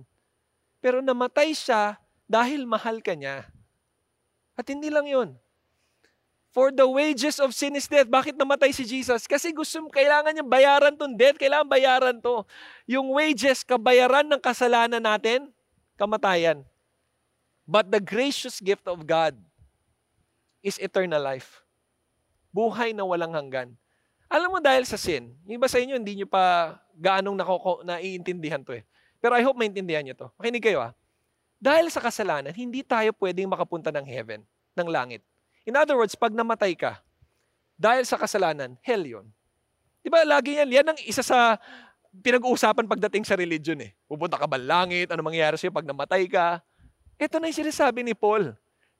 [0.85, 1.97] Pero namatay siya
[2.29, 3.49] dahil mahal ka niya.
[4.55, 5.35] At hindi lang yun.
[6.55, 8.07] For the wages of sin is death.
[8.07, 9.27] Bakit namatay si Jesus?
[9.27, 11.35] Kasi gusto, kailangan niya bayaran tong death.
[11.35, 12.47] Kailangan bayaran to.
[12.87, 15.51] Yung wages, kabayaran ng kasalanan natin,
[15.99, 16.62] kamatayan.
[17.66, 19.35] But the gracious gift of God
[20.62, 21.66] is eternal life.
[22.55, 23.75] Buhay na walang hanggan.
[24.35, 28.66] Alam mo dahil sa sin, yung iba sa inyo hindi nyo pa gaanong nakoko, naiintindihan
[28.66, 28.82] to eh.
[29.22, 30.26] Pero I hope maintindihan nyo to.
[30.35, 30.91] Makinig kayo ah.
[31.62, 34.43] Dahil sa kasalanan, hindi tayo pwedeng makapunta ng heaven,
[34.74, 35.22] ng langit.
[35.62, 36.99] In other words, pag namatay ka,
[37.78, 39.30] dahil sa kasalanan, hell yun.
[40.03, 41.55] Di ba, lagi yan, yan ang isa sa
[42.11, 43.95] pinag-uusapan pagdating sa religion eh.
[44.11, 45.14] Pupunta ka ba langit?
[45.14, 46.59] Ano mangyayari sa'yo pag namatay ka?
[47.22, 48.51] Ito na yung sinasabi ni Paul.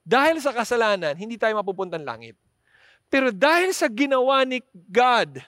[0.07, 2.39] Dahil sa kasalanan, hindi tayo mapupuntan langit.
[3.09, 5.39] Pero dahil sa ginawa ni God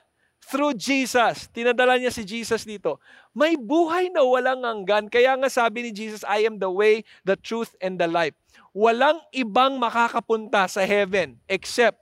[0.47, 3.01] through Jesus, tinadala niya si Jesus dito,
[3.35, 5.11] may buhay na walang hanggan.
[5.11, 8.33] Kaya nga sabi ni Jesus, I am the way, the truth, and the life.
[8.71, 11.99] Walang ibang makakapunta sa heaven except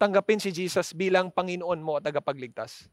[0.00, 2.88] tanggapin si Jesus bilang Panginoon mo at tagapagligtas.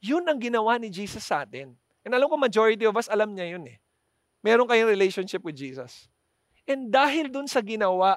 [0.00, 1.76] Yun ang ginawa ni Jesus sa atin.
[2.02, 3.76] And alam ko majority of us alam niya yun eh.
[4.40, 6.08] Meron kayong relationship with Jesus.
[6.64, 8.16] And dahil dun sa ginawa,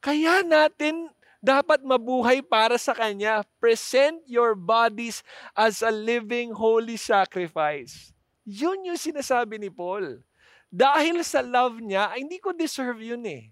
[0.00, 3.46] kaya natin dapat mabuhay para sa Kanya.
[3.62, 5.22] Present your bodies
[5.54, 8.10] as a living holy sacrifice.
[8.42, 10.22] Yun yung sinasabi ni Paul.
[10.68, 13.48] Dahil sa love niya, ay, hindi ko deserve yun eh.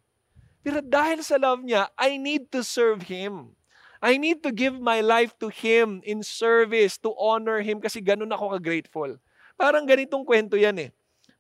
[0.61, 3.55] Pero dahil sa love niya, I need to serve Him.
[4.03, 8.29] I need to give my life to Him in service, to honor Him, kasi ganun
[8.29, 9.17] ako ka-grateful.
[9.57, 10.91] Parang ganitong kwento yan eh.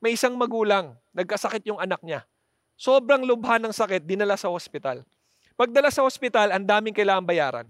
[0.00, 2.24] May isang magulang, nagkasakit yung anak niya.
[2.76, 5.04] Sobrang lubha ng sakit, dinala sa hospital.
[5.56, 7.66] Pagdala sa hospital, ang daming kailangan bayaran.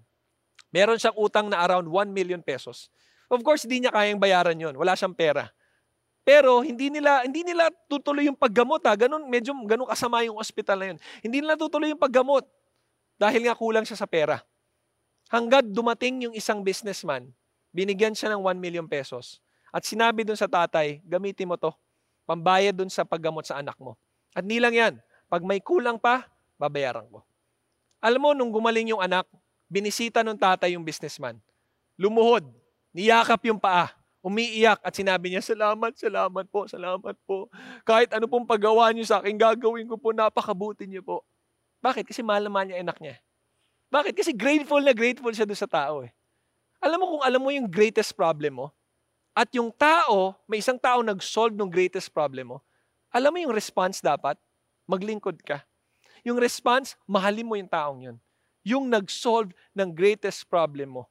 [0.74, 2.90] Meron siyang utang na around 1 million pesos.
[3.30, 4.74] Of course, hindi niya kayang bayaran yon.
[4.74, 5.50] Wala siyang pera.
[6.26, 8.98] Pero hindi nila hindi nila tutuloy yung paggamot ha.
[8.98, 10.98] Ganun medyo ganun kasama yung ospital na yun.
[11.22, 12.42] Hindi nila tutuloy yung paggamot
[13.14, 14.42] dahil nga kulang siya sa pera.
[15.30, 17.30] Hanggat dumating yung isang businessman,
[17.70, 19.38] binigyan siya ng 1 million pesos.
[19.70, 21.70] At sinabi dun sa tatay, gamitin mo to.
[22.26, 23.94] Pambayad dun sa paggamot sa anak mo.
[24.34, 24.94] At nilang yan,
[25.30, 26.26] pag may kulang pa,
[26.58, 27.22] babayaran ko.
[28.06, 29.26] Alam mo, nung gumaling yung anak,
[29.66, 31.42] binisita nung tatay yung businessman.
[31.98, 32.46] Lumuhod,
[32.94, 33.90] niyakap yung paa
[34.26, 37.46] umiiyak at sinabi niya, salamat, salamat po, salamat po.
[37.86, 41.22] Kahit ano pong paggawa niyo sa akin, gagawin ko po, napakabuti niyo po.
[41.78, 42.10] Bakit?
[42.10, 43.22] Kasi mahal naman niya anak niya.
[43.86, 44.18] Bakit?
[44.18, 46.10] Kasi grateful na grateful siya doon sa tao eh.
[46.82, 48.74] Alam mo kung alam mo yung greatest problem mo,
[49.30, 52.58] at yung tao, may isang tao nag-solve ng greatest problem mo,
[53.14, 54.34] alam mo yung response dapat?
[54.90, 55.62] Maglingkod ka.
[56.26, 58.16] Yung response, mahalin mo yung taong yun.
[58.66, 61.06] Yung nag-solve ng greatest problem mo.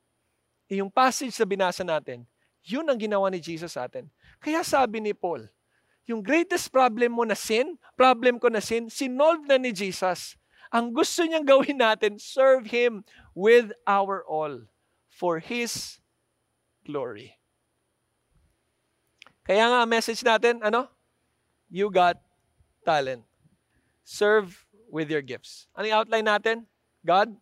[0.68, 2.28] E yung passage sa binasa natin,
[2.68, 4.12] yun ang ginawa ni Jesus sa atin.
[4.44, 5.48] Kaya sabi ni Paul,
[6.04, 10.36] yung greatest problem mo na sin, problem ko na sin, sinolve na ni Jesus.
[10.68, 14.68] Ang gusto niyang gawin natin, serve Him with our all
[15.08, 16.04] for His
[16.84, 17.40] glory.
[19.48, 20.92] Kaya nga, message natin, ano?
[21.72, 22.20] You got
[22.84, 23.24] talent.
[24.04, 25.68] Serve with your gifts.
[25.76, 26.58] Ano yung outline natin?
[27.06, 27.34] God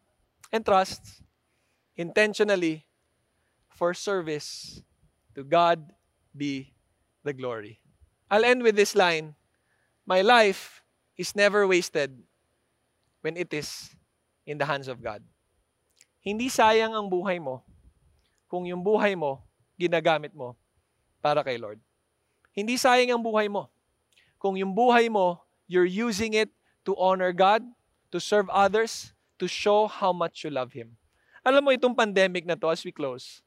[0.51, 1.23] entrusts
[1.95, 2.85] intentionally
[3.69, 4.81] for service
[5.33, 5.81] To God
[6.29, 6.73] be
[7.25, 7.81] the glory.
[8.29, 9.33] I'll end with this line
[10.03, 10.83] My life
[11.15, 12.11] is never wasted
[13.23, 13.95] when it is
[14.43, 15.23] in the hands of God.
[16.19, 17.63] Hindi sayang ang buhay mo
[18.51, 19.39] kung yung buhay mo
[19.79, 20.59] ginagamit mo
[21.23, 21.79] para kay Lord.
[22.51, 23.71] Hindi sayang ang buhay mo
[24.35, 25.39] kung yung buhay mo
[25.71, 26.51] you're using it
[26.83, 27.63] to honor God,
[28.11, 30.95] to serve others, to show how much you love Him.
[31.43, 33.43] Alam mo itong pandemic na to as we close,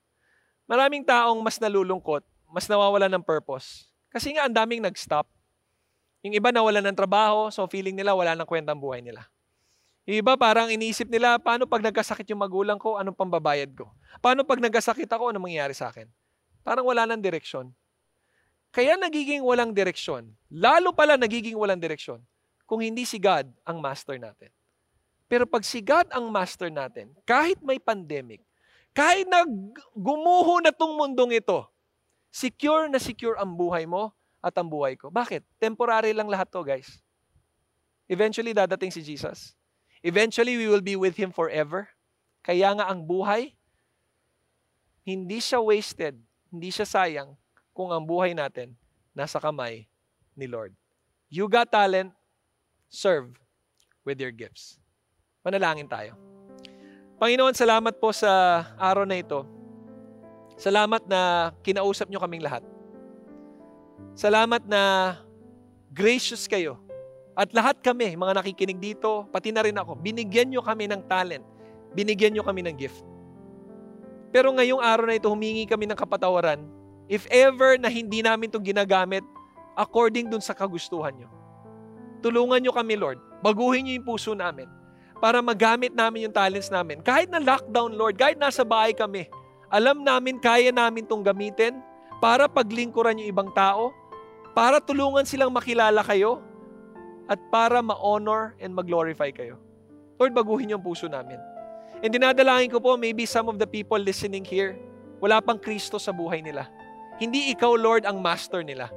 [0.66, 3.86] Maraming taong mas nalulungkot, mas nawawala ng purpose.
[4.10, 5.30] Kasi nga ang daming nag-stop.
[6.26, 9.30] Yung iba nawala ng trabaho, so feeling nila wala nang kwenta ang buhay nila.
[10.10, 13.86] Yung iba parang iniisip nila, paano pag nagkasakit yung magulang ko, anong pambabayad ko?
[14.18, 16.10] Paano pag nagkasakit ako, anong mangyayari sa akin?
[16.66, 17.70] Parang wala nang direksyon.
[18.74, 20.34] Kaya nagiging walang direksyon.
[20.50, 22.26] Lalo pala nagiging walang direksyon
[22.66, 24.50] kung hindi si God ang master natin.
[25.26, 28.42] Pero pag si God ang master natin, kahit may pandemic,
[28.94, 29.42] kahit na
[29.94, 31.66] gumuho na tong mundong ito,
[32.30, 35.10] secure na secure ang buhay mo at ang buhay ko.
[35.10, 35.42] Bakit?
[35.58, 37.02] Temporary lang lahat to, guys.
[38.06, 39.58] Eventually, dadating si Jesus.
[40.06, 41.90] Eventually, we will be with Him forever.
[42.46, 43.58] Kaya nga ang buhay,
[45.02, 46.14] hindi siya wasted,
[46.50, 47.34] hindi siya sayang,
[47.74, 48.78] kung ang buhay natin
[49.10, 49.90] nasa kamay
[50.38, 50.70] ni Lord.
[51.26, 52.14] You got talent,
[52.90, 53.34] serve
[54.06, 54.78] with your gifts.
[55.42, 56.14] Manalangin tayo.
[57.16, 59.46] Panginoon, salamat po sa araw na ito.
[60.56, 62.64] Salamat na kinausap nyo kaming lahat.
[64.16, 65.14] Salamat na
[65.92, 66.80] gracious kayo.
[67.36, 71.44] At lahat kami, mga nakikinig dito, pati na rin ako, binigyan nyo kami ng talent.
[71.92, 73.04] Binigyan nyo kami ng gift.
[74.32, 76.64] Pero ngayong araw na ito, humingi kami ng kapatawaran.
[77.06, 79.22] If ever na hindi namin itong ginagamit
[79.76, 81.28] according dun sa kagustuhan nyo.
[82.26, 83.22] Tulungan nyo kami, Lord.
[83.38, 84.66] Baguhin nyo yung puso namin
[85.22, 86.98] para magamit namin yung talents namin.
[86.98, 89.30] Kahit na lockdown, Lord, kahit nasa bahay kami,
[89.70, 91.78] alam namin kaya namin itong gamitin
[92.18, 93.94] para paglingkuran yung ibang tao,
[94.58, 96.42] para tulungan silang makilala kayo,
[97.30, 99.54] at para ma-honor and mag-glorify kayo.
[100.18, 101.38] Lord, baguhin yung puso namin.
[102.02, 104.74] And dinadalangin ko po, maybe some of the people listening here,
[105.22, 106.66] wala pang Kristo sa buhay nila.
[107.22, 108.90] Hindi ikaw, Lord, ang master nila.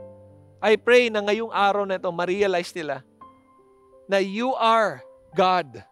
[0.57, 3.05] I pray na ngayong araw na ito, ma-realize nila
[4.09, 5.05] na you are
[5.37, 5.85] God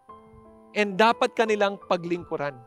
[0.74, 2.58] and dapat kanilang paglingkuran.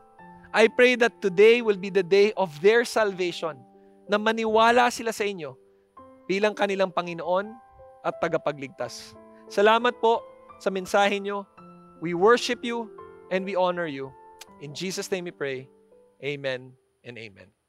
[0.55, 3.59] I pray that today will be the day of their salvation,
[4.11, 5.55] na maniwala sila sa inyo
[6.27, 7.51] bilang kanilang Panginoon
[8.03, 9.15] at tagapagligtas.
[9.47, 10.23] Salamat po
[10.59, 11.47] sa mensahe nyo.
[12.03, 12.91] We worship you
[13.31, 14.11] and we honor you.
[14.59, 15.71] In Jesus' name we pray.
[16.23, 16.75] Amen
[17.07, 17.60] and amen.